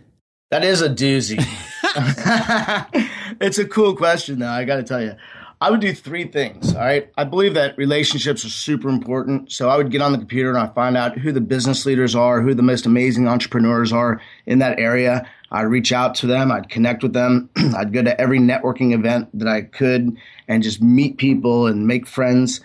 That 0.49 0.63
is 0.63 0.81
a 0.81 0.89
doozy. 0.89 1.37
it's 3.39 3.59
a 3.59 3.65
cool 3.65 3.95
question, 3.95 4.39
though. 4.39 4.49
I 4.49 4.63
got 4.63 4.77
to 4.77 4.83
tell 4.83 5.01
you. 5.03 5.15
I 5.61 5.71
would 5.71 5.81
do 5.81 5.93
three 5.93 6.25
things. 6.25 6.73
All 6.73 6.79
right. 6.79 7.11
I 7.17 7.25
believe 7.25 7.53
that 7.55 7.77
relationships 7.77 8.45
are 8.45 8.49
super 8.49 8.87
important. 8.87 9.51
So 9.51 9.69
I 9.69 9.75
would 9.75 9.91
get 9.91 10.01
on 10.01 10.13
the 10.13 10.17
computer 10.17 10.49
and 10.49 10.57
I 10.57 10.67
find 10.67 10.95
out 10.95 11.17
who 11.17 11.33
the 11.33 11.41
business 11.41 11.85
leaders 11.85 12.15
are, 12.15 12.41
who 12.41 12.53
the 12.53 12.63
most 12.63 12.85
amazing 12.85 13.27
entrepreneurs 13.27 13.91
are 13.91 14.21
in 14.45 14.59
that 14.59 14.79
area. 14.79 15.27
I'd 15.51 15.63
reach 15.63 15.91
out 15.91 16.15
to 16.15 16.27
them. 16.27 16.49
I'd 16.49 16.69
connect 16.69 17.03
with 17.03 17.11
them. 17.11 17.49
I'd 17.75 17.91
go 17.91 18.01
to 18.01 18.19
every 18.19 18.39
networking 18.39 18.93
event 18.93 19.37
that 19.37 19.49
I 19.49 19.63
could 19.63 20.15
and 20.47 20.63
just 20.63 20.81
meet 20.81 21.17
people 21.17 21.67
and 21.67 21.85
make 21.85 22.07
friends. 22.07 22.61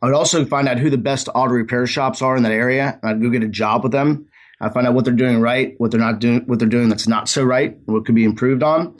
I 0.00 0.06
would 0.06 0.14
also 0.14 0.46
find 0.46 0.68
out 0.68 0.78
who 0.78 0.88
the 0.88 0.98
best 0.98 1.28
auto 1.34 1.52
repair 1.52 1.86
shops 1.86 2.22
are 2.22 2.34
in 2.36 2.44
that 2.44 2.52
area. 2.52 2.98
I'd 3.02 3.20
go 3.20 3.28
get 3.28 3.42
a 3.42 3.48
job 3.48 3.82
with 3.82 3.92
them. 3.92 4.26
I 4.58 4.70
find 4.70 4.86
out 4.86 4.94
what 4.94 5.04
they're 5.04 5.12
doing 5.12 5.40
right, 5.40 5.74
what 5.78 5.90
they're 5.90 6.00
not 6.00 6.20
doing, 6.20 6.42
what 6.46 6.60
they're 6.60 6.68
doing 6.68 6.88
that's 6.88 7.08
not 7.08 7.28
so 7.28 7.42
right, 7.42 7.76
what 7.86 8.06
could 8.06 8.14
be 8.14 8.24
improved 8.24 8.62
on. 8.62 8.96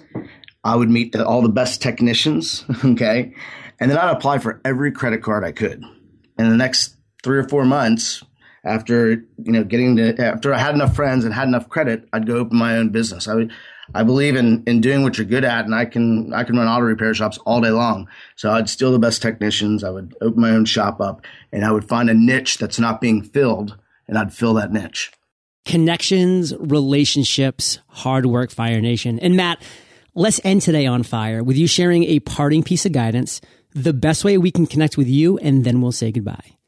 I 0.65 0.77
would 0.77 0.91
meet 0.91 1.15
all 1.17 1.43
the 1.43 1.49
best 1.49 1.83
technicians, 1.83 2.65
okay? 2.85 3.35
And 3.81 3.91
then 3.91 3.99
I'd 3.99 4.17
apply 4.17 4.39
for 4.39 4.61
every 4.65 4.93
credit 4.93 5.23
card 5.23 5.45
I 5.45 5.53
could. 5.53 5.83
In 6.39 6.49
the 6.51 6.57
next 6.57 6.97
three 7.23 7.39
or 7.39 7.49
four 7.49 7.65
months, 7.65 8.23
after 8.65 9.11
you 9.11 9.53
know 9.53 9.65
getting 9.65 9.97
to 9.97 10.17
after 10.23 10.55
I 10.55 10.59
had 10.59 10.75
enough 10.75 10.95
friends 10.95 11.25
and 11.25 11.35
had 11.35 11.49
enough 11.49 11.69
credit, 11.69 12.09
I'd 12.13 12.27
go 12.27 12.37
open 12.37 12.57
my 12.59 12.77
own 12.77 12.91
business. 12.91 13.27
I 13.27 13.35
would 13.35 13.53
I 13.95 14.05
believe 14.05 14.37
in 14.37 14.63
in 14.67 14.81
doing 14.81 15.03
what 15.03 15.19
you're 15.19 15.27
good 15.27 15.45
at, 15.45 15.65
and 15.65 15.75
I 15.75 15.85
can 15.85 16.33
I 16.33 16.45
can 16.45 16.57
run 16.57 16.69
auto 16.69 16.85
repair 16.85 17.13
shops 17.15 17.39
all 17.39 17.61
day 17.61 17.71
long. 17.71 18.09
So 18.37 18.51
I'd 18.51 18.69
steal 18.69 18.93
the 18.93 18.99
best 18.99 19.21
technicians. 19.21 19.85
I 19.85 19.91
would 19.91 20.15
open 20.21 20.41
my 20.41 20.51
own 20.51 20.65
shop 20.65 21.01
up, 21.01 21.27
and 21.53 21.65
I 21.65 21.73
would 21.73 21.89
find 21.89 22.09
a 22.09 22.15
niche 22.15 22.59
that's 22.59 22.79
not 22.79 23.01
being 23.01 23.23
filled, 23.23 23.77
and 24.07 24.17
I'd 24.17 24.33
fill 24.33 24.55
that 24.55 24.73
niche. 24.73 25.11
Connections, 25.65 26.55
relationships, 26.59 27.79
hard 27.89 28.27
work, 28.27 28.51
Fire 28.51 28.81
Nation, 28.81 29.19
and 29.19 29.37
Matt. 29.37 29.63
Let's 30.15 30.43
end 30.45 30.61
today 30.61 30.85
on 30.85 31.05
fire 31.05 31.43
with 31.43 31.57
you 31.57 31.67
sharing 31.67 32.05
a 32.05 32.21
parting 32.21 32.63
piece 32.63 32.85
of 32.85 32.93
guidance, 32.93 33.41
the 33.73 33.95
best 33.95 34.25
way 34.27 34.37
we 34.37 34.51
can 34.51 34.67
connect 34.67 34.99
with 34.99 35.09
you, 35.09 35.39
and 35.39 35.65
then 35.65 35.81
we'll 35.81 35.91
say 35.91 36.13
goodbye. 36.13 36.59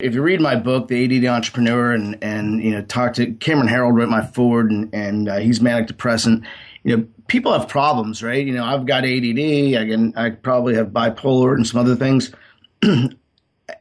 If 0.00 0.14
you 0.14 0.22
read 0.22 0.40
my 0.40 0.56
book, 0.56 0.88
The 0.88 1.04
ADD 1.04 1.24
Entrepreneur, 1.26 1.92
and 1.92 2.18
and 2.22 2.60
you 2.60 2.72
know 2.72 2.82
talk 2.82 3.14
to 3.14 3.34
Cameron 3.34 3.68
Herold 3.68 3.94
wrote 3.94 4.08
my 4.08 4.26
forward, 4.26 4.72
and 4.72 4.92
and 4.92 5.28
uh, 5.28 5.36
he's 5.36 5.60
manic 5.60 5.86
depressant. 5.86 6.44
You 6.82 6.96
know, 6.96 7.06
people 7.28 7.52
have 7.52 7.68
problems, 7.68 8.20
right? 8.20 8.44
You 8.44 8.54
know, 8.54 8.64
I've 8.64 8.84
got 8.84 9.04
ADD. 9.04 9.76
I 9.76 9.86
can 9.86 10.12
I 10.16 10.30
probably 10.30 10.74
have 10.74 10.88
bipolar 10.88 11.54
and 11.54 11.64
some 11.64 11.78
other 11.80 11.94
things. 11.94 12.32
and 12.82 13.16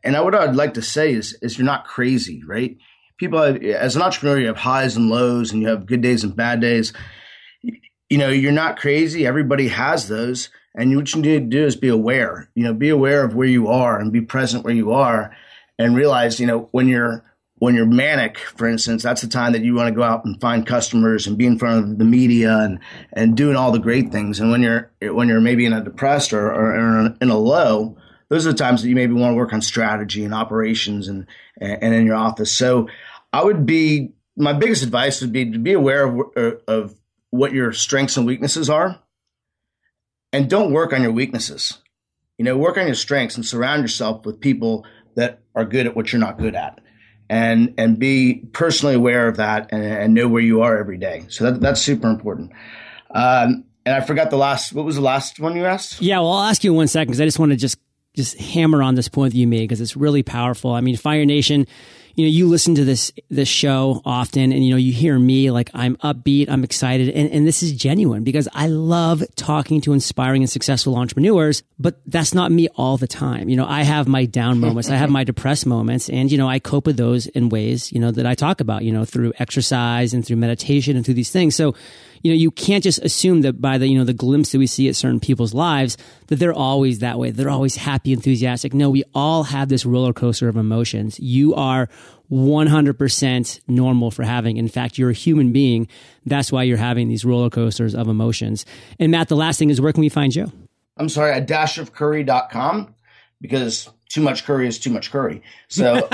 I, 0.04 0.22
what 0.22 0.36
I'd 0.36 0.56
like 0.56 0.76
to 0.76 0.84
say 0.84 1.12
is 1.12 1.34
is 1.42 1.58
you're 1.58 1.66
not 1.66 1.86
crazy, 1.86 2.44
right? 2.46 2.78
People, 3.18 3.42
have, 3.42 3.64
as 3.64 3.96
an 3.96 4.04
entrepreneur, 4.04 4.38
you 4.38 4.46
have 4.46 4.58
highs 4.58 4.96
and 4.96 5.10
lows, 5.10 5.52
and 5.52 5.60
you 5.64 5.70
have 5.70 5.88
good 5.88 6.02
days 6.02 6.24
and 6.24 6.36
bad 6.36 6.62
days 6.62 6.94
you 8.10 8.18
know, 8.18 8.30
you're 8.30 8.52
not 8.52 8.78
crazy. 8.78 9.26
Everybody 9.26 9.68
has 9.70 10.08
those. 10.08 10.50
And 10.76 10.96
what 10.96 11.14
you 11.14 11.22
need 11.22 11.40
to 11.40 11.40
do 11.40 11.66
is 11.66 11.76
be 11.76 11.88
aware, 11.88 12.50
you 12.54 12.64
know, 12.64 12.74
be 12.74 12.90
aware 12.90 13.24
of 13.24 13.34
where 13.34 13.48
you 13.48 13.68
are 13.68 14.00
and 14.00 14.14
be 14.14 14.22
present 14.22 14.64
where 14.64 14.74
you 14.74 14.92
are 14.92 15.36
and 15.80 15.96
realize, 15.96 16.40
you 16.40 16.46
know, 16.46 16.70
when 16.72 16.88
you're, 16.88 17.24
when 17.56 17.74
you're 17.74 17.88
manic, 17.88 18.38
for 18.38 18.68
instance, 18.68 19.02
that's 19.02 19.22
the 19.22 19.28
time 19.28 19.54
that 19.54 19.64
you 19.64 19.74
want 19.74 19.88
to 19.88 19.96
go 19.96 20.04
out 20.04 20.24
and 20.24 20.40
find 20.40 20.68
customers 20.68 21.26
and 21.26 21.40
be 21.40 21.48
in 21.48 21.58
front 21.58 21.84
of 21.84 21.98
the 21.98 22.06
media 22.06 22.56
and, 22.60 22.80
and 23.14 23.36
doing 23.36 23.56
all 23.56 23.72
the 23.72 23.80
great 23.80 24.12
things. 24.12 24.40
And 24.40 24.52
when 24.52 24.62
you're, 24.62 24.92
when 25.02 25.28
you're 25.28 25.42
maybe 25.42 25.66
in 25.66 25.74
a 25.74 25.84
depressed 25.84 26.34
or, 26.34 26.52
or 26.52 27.16
in 27.20 27.30
a 27.30 27.38
low, 27.38 27.98
those 28.30 28.46
are 28.46 28.52
the 28.52 28.58
times 28.58 28.84
that 28.84 28.90
you 28.90 28.96
maybe 28.96 29.14
want 29.14 29.32
to 29.32 29.38
work 29.38 29.54
on 29.54 29.62
strategy 29.62 30.24
and 30.24 30.36
operations 30.36 31.08
and, 31.08 31.26
and 31.60 31.96
in 31.96 32.06
your 32.06 32.16
office. 32.16 32.52
So 32.52 32.90
I 33.34 33.44
would 33.44 33.66
be, 33.66 34.12
my 34.36 34.54
biggest 34.54 34.84
advice 34.84 35.22
would 35.22 35.32
be 35.32 35.52
to 35.52 35.58
be 35.58 35.74
aware 35.74 36.06
of, 36.06 36.62
of 36.68 36.96
what 37.38 37.54
your 37.54 37.72
strengths 37.74 38.18
and 38.18 38.26
weaknesses 38.26 38.70
are 38.70 39.00
and 40.34 40.50
don't 40.50 40.72
work 40.72 40.94
on 40.94 41.02
your 41.02 41.12
weaknesses. 41.12 41.78
You 42.38 42.46
know, 42.46 42.58
work 42.58 42.78
on 42.78 42.86
your 42.86 42.96
strengths 42.96 43.36
and 43.36 43.46
surround 43.46 43.82
yourself 43.82 44.26
with 44.26 44.40
people 44.40 44.86
that 45.16 45.42
are 45.56 45.66
good 45.66 45.88
at 45.88 45.96
what 45.96 46.12
you're 46.12 46.20
not 46.20 46.38
good 46.38 46.56
at. 46.56 46.80
And 47.30 47.74
and 47.78 48.00
be 48.00 48.46
personally 48.54 48.96
aware 48.96 49.28
of 49.28 49.38
that 49.38 49.70
and, 49.72 49.84
and 49.84 50.14
know 50.14 50.28
where 50.28 50.42
you 50.42 50.62
are 50.62 50.78
every 50.78 50.98
day. 50.98 51.26
So 51.30 51.46
that, 51.46 51.60
that's 51.60 51.82
super 51.82 52.10
important. 52.10 52.52
Um, 53.12 53.66
and 53.86 53.96
I 53.96 54.02
forgot 54.02 54.30
the 54.30 54.38
last. 54.38 54.72
What 54.72 54.86
was 54.86 54.96
the 54.96 55.02
last 55.02 55.40
one 55.40 55.56
you 55.56 55.66
asked? 55.66 56.02
Yeah, 56.02 56.20
well, 56.20 56.34
I'll 56.34 56.50
ask 56.50 56.64
you 56.64 56.72
in 56.72 56.78
one 56.78 56.88
second 56.88 57.08
because 57.08 57.20
I 57.20 57.26
just 57.26 57.40
want 57.40 57.52
to 57.52 57.58
just 57.58 57.80
just 58.16 58.38
hammer 58.38 58.82
on 58.82 58.96
this 58.96 59.10
point 59.10 59.34
that 59.34 59.40
you 59.40 59.48
made 59.48 59.62
because 59.62 59.82
it's 59.82 59.98
really 59.98 60.24
powerful. 60.24 60.72
I 60.72 60.82
mean, 60.82 60.96
Fire 60.96 61.26
Nation 61.26 61.68
you 62.18 62.26
know, 62.26 62.32
you 62.32 62.48
listen 62.48 62.74
to 62.74 62.84
this, 62.84 63.12
this 63.30 63.48
show 63.48 64.02
often 64.04 64.52
and, 64.52 64.66
you 64.66 64.72
know, 64.72 64.78
you 64.78 64.92
hear 64.92 65.18
me 65.20 65.52
like 65.52 65.70
I'm 65.76 65.98
upbeat, 65.98 66.50
I'm 66.50 66.64
excited. 66.64 67.10
And, 67.10 67.30
and 67.30 67.48
this 67.48 67.62
is 67.62 67.74
genuine 67.74 68.24
because 68.24 68.48
I 68.54 68.68
love 68.68 69.24
talking 69.36 69.82
to 69.82 69.94
inspiring 69.94 70.42
and 70.42 70.50
successful 70.50 70.96
entrepreneurs, 70.96 71.62
but 71.78 72.02
that's 72.08 72.34
not 72.34 72.52
me 72.52 72.70
all 72.70 72.98
the 72.98 73.06
time. 73.06 73.50
You 73.50 73.56
know, 73.56 73.68
I 73.68 73.84
have 73.84 74.08
my 74.08 74.26
down 74.26 74.60
moments. 74.68 74.90
I 74.90 74.96
have 74.96 75.12
my 75.12 75.24
depressed 75.24 75.68
moments 75.68 76.10
and, 76.10 76.32
you 76.32 76.40
know, 76.40 76.50
I 76.50 76.58
cope 76.58 76.88
with 76.88 76.98
those 76.98 77.28
in 77.28 77.50
ways, 77.50 77.92
you 77.92 78.00
know, 78.00 78.10
that 78.10 78.26
I 78.26 78.34
talk 78.34 78.62
about, 78.62 78.84
you 78.84 78.92
know, 78.92 79.06
through 79.06 79.34
exercise 79.38 80.16
and 80.16 80.26
through 80.26 80.38
meditation 80.38 80.96
and 80.96 81.06
through 81.06 81.14
these 81.14 81.32
things. 81.32 81.56
So, 81.56 81.76
you 82.28 82.34
know, 82.34 82.38
you 82.38 82.52
can't 82.52 82.84
just 82.84 83.00
assume 83.00 83.40
that 83.44 83.62
by 83.62 83.78
the, 83.78 83.88
you 83.88 83.98
know, 83.98 84.04
the 84.04 84.12
glimpse 84.12 84.52
that 84.52 84.58
we 84.58 84.68
see 84.68 84.90
at 84.90 84.98
certain 84.98 85.22
people's 85.22 85.54
lives, 85.54 85.96
that 86.28 86.36
they're 86.36 86.52
always 86.52 87.00
that 87.00 87.18
way. 87.18 87.32
They're 87.32 87.50
always 87.50 87.78
happy, 87.78 88.12
enthusiastic. 88.12 88.74
No, 88.74 88.90
we 88.90 89.06
all 89.16 89.44
have 89.44 89.70
this 89.70 89.86
roller 89.86 90.12
coaster 90.12 90.50
of 90.50 90.58
emotions. 90.58 91.18
You 91.22 91.56
are 91.56 91.88
100% 92.30 93.60
normal 93.70 94.12
for 94.12 94.24
having. 94.24 94.58
In 94.58 94.68
fact, 94.68 94.98
you're 94.98 95.12
a 95.12 95.14
human 95.14 95.54
being. 95.54 95.88
That's 96.26 96.52
why 96.52 96.64
you're 96.64 96.76
having 96.76 97.08
these 97.08 97.24
roller 97.24 97.50
coasters 97.50 97.96
of 97.96 98.10
emotions. 98.10 98.66
And 99.00 99.10
Matt, 99.10 99.30
the 99.30 99.38
last 99.38 99.58
thing 99.58 99.70
is 99.70 99.80
where 99.80 99.94
can 99.94 100.02
we 100.02 100.10
find 100.10 100.36
you? 100.36 100.52
I'm 100.98 101.08
sorry, 101.08 101.32
at 101.32 101.48
dashofcurry.com 101.48 102.94
because 103.42 103.90
too 104.10 104.22
much 104.22 104.46
curry 104.46 104.68
is 104.68 104.80
too 104.80 104.90
much 104.90 105.12
curry. 105.12 105.42
So, 105.68 105.96
so 106.02 106.08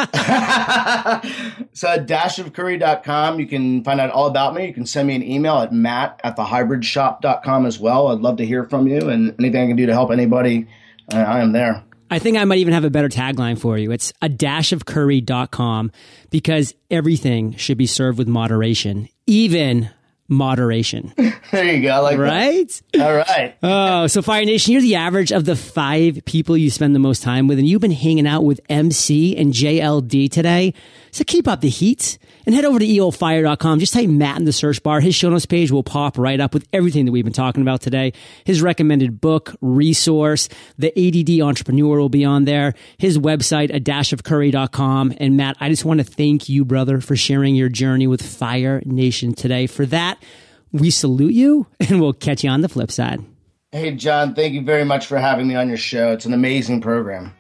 dashofcurry.com, 2.00 3.40
you 3.40 3.48
can 3.48 3.84
find 3.84 4.00
out 4.00 4.10
all 4.10 4.28
about 4.28 4.56
me. 4.56 4.68
You 4.68 4.74
can 4.74 4.86
send 4.86 5.08
me 5.08 5.16
an 5.16 5.24
email 5.24 5.60
at 5.60 5.72
matt 5.72 6.20
at 6.24 6.36
thehybridshop.com 6.38 7.66
as 7.66 7.80
well. 7.80 8.08
I'd 8.08 8.20
love 8.20 8.38
to 8.38 8.46
hear 8.46 8.64
from 8.66 8.88
you 8.88 9.10
and 9.10 9.36
anything 9.40 9.64
I 9.64 9.68
can 9.68 9.76
do 9.76 9.86
to 9.86 9.94
help 9.94 10.12
anybody, 10.12 10.68
I 11.12 11.40
am 11.40 11.52
there. 11.52 11.84
I 12.10 12.20
think 12.20 12.38
I 12.38 12.44
might 12.46 12.60
even 12.60 12.74
have 12.74 12.84
a 12.84 12.92
better 12.92 13.10
tagline 13.10 13.60
for 13.60 13.78
you. 13.78 13.92
It's 13.92 14.14
a 14.22 14.30
dash 14.30 14.72
of 14.72 14.86
curry.com 14.86 15.92
because 16.30 16.76
everything 16.92 17.56
should 17.56 17.78
be 17.78 17.88
served 17.88 18.20
with 18.20 18.28
moderation, 18.28 19.10
even 19.26 19.90
moderation. 20.28 21.14
there 21.52 21.66
you 21.66 21.82
go. 21.82 22.02
like 22.02 22.18
right? 22.18 22.82
That. 22.94 23.02
All 23.02 23.16
right. 23.16 23.56
oh, 23.62 24.08
so 24.08 24.22
Fire 24.22 24.46
Nation, 24.46 24.74
you're 24.74 24.82
the 24.82 24.96
average 24.96 25.32
of 25.32 25.46
the 25.46 25.56
five 25.56 26.24
people 26.26 26.58
you 26.58 26.70
spend 26.70 26.96
the 26.96 27.00
most 27.00 27.24
time 27.24 27.48
with, 27.48 27.60
and 27.60 27.68
you've 27.68 27.82
been 27.82 27.92
hanging 27.92 28.28
out 28.28 28.44
with 28.44 28.60
MC 28.70 29.36
and 29.38 29.54
JLD 29.54 30.32
today. 30.32 30.74
So 31.12 31.24
keep 31.24 31.48
up 31.48 31.62
the 31.62 31.70
heat 31.70 32.18
and 32.46 32.56
head 32.56 32.66
over 32.66 32.80
to 32.80 32.86
eofire.com. 32.86 33.80
Just 33.80 33.94
type 33.94 34.10
Matt 34.10 34.40
in 34.40 34.46
the 34.46 34.52
search 34.52 34.82
bar. 34.82 35.00
His 35.00 35.16
show 35.16 35.30
notes 35.30 35.46
page 35.46 35.72
will 35.72 35.84
pop 35.84 36.18
right 36.18 36.40
up 36.40 36.54
with 36.54 36.68
everything 36.74 37.06
that 37.06 37.12
we've 37.12 37.24
been 37.24 37.34
talking 37.34 37.62
about 37.62 37.82
today. 37.82 38.14
His 38.46 38.62
recommended 38.62 39.22
book, 39.22 39.56
resource, 39.62 40.50
the 40.78 40.92
ADD 40.98 41.42
entrepreneur 41.42 42.00
will 42.00 42.10
be 42.10 42.26
on 42.26 42.46
there. 42.46 42.74
His 42.98 43.18
website, 43.18 43.74
a 43.74 43.80
dash 43.80 44.12
of 44.12 44.24
curry.com. 44.24 45.14
And 45.18 45.38
Matt, 45.38 45.58
I 45.60 45.70
just 45.70 45.86
want 45.86 46.00
to 46.00 46.04
thank 46.04 46.50
you, 46.50 46.66
brother, 46.66 47.00
for 47.00 47.16
sharing 47.16 47.56
your 47.56 47.70
journey 47.70 48.08
with 48.08 48.22
Fire 48.22 48.82
Nation 48.86 49.34
today. 49.34 49.68
For 49.68 49.86
that, 50.14 50.24
we 50.72 50.90
salute 50.90 51.34
you 51.34 51.68
and 51.80 52.02
we'll 52.02 52.14
catch 52.14 52.44
you 52.44 52.50
on 52.50 52.62
the 52.62 52.70
flip 52.70 52.92
side. 52.92 53.24
Hey, 53.72 53.96
John, 53.96 54.36
thank 54.36 54.54
you 54.54 54.62
very 54.62 54.86
much 54.86 55.08
for 55.08 55.18
having 55.18 55.48
me 55.48 55.56
on 55.56 55.68
your 55.68 55.78
show. 55.78 56.12
It's 56.12 56.26
an 56.26 56.34
amazing 56.34 56.82
program. 56.82 57.34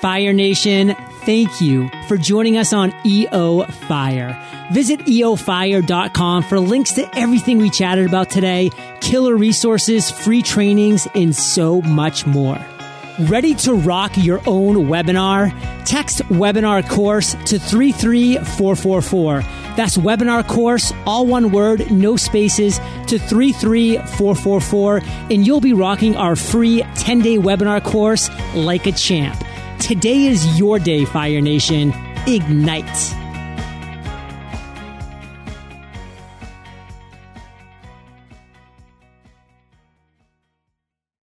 Fire 0.00 0.32
Nation, 0.32 0.94
thank 1.24 1.60
you 1.60 1.88
for 2.08 2.16
joining 2.16 2.58
us 2.58 2.72
on 2.72 2.92
EO 3.06 3.64
Fire. 3.88 4.38
Visit 4.72 5.00
eofire.com 5.00 6.42
for 6.42 6.60
links 6.60 6.92
to 6.94 7.16
everything 7.16 7.58
we 7.58 7.70
chatted 7.70 8.06
about 8.06 8.28
today, 8.28 8.70
killer 9.00 9.36
resources, 9.36 10.10
free 10.10 10.42
trainings, 10.42 11.06
and 11.14 11.34
so 11.34 11.80
much 11.80 12.26
more. 12.26 12.58
Ready 13.20 13.54
to 13.54 13.74
rock 13.74 14.16
your 14.16 14.40
own 14.44 14.88
webinar? 14.88 15.52
Text 15.84 16.18
webinar 16.30 16.88
course 16.88 17.34
to 17.46 17.60
33444. 17.60 19.40
That's 19.76 19.96
webinar 19.96 20.44
course, 20.48 20.92
all 21.06 21.24
one 21.24 21.52
word, 21.52 21.92
no 21.92 22.16
spaces, 22.16 22.78
to 23.06 23.20
33444, 23.20 25.02
and 25.30 25.46
you'll 25.46 25.60
be 25.60 25.72
rocking 25.72 26.16
our 26.16 26.34
free 26.34 26.82
10 26.96 27.20
day 27.20 27.36
webinar 27.36 27.84
course 27.84 28.28
like 28.56 28.86
a 28.86 28.92
champ. 28.92 29.40
Today 29.78 30.24
is 30.24 30.58
your 30.58 30.80
day, 30.80 31.04
Fire 31.04 31.40
Nation. 31.40 31.92
Ignite. 32.26 33.23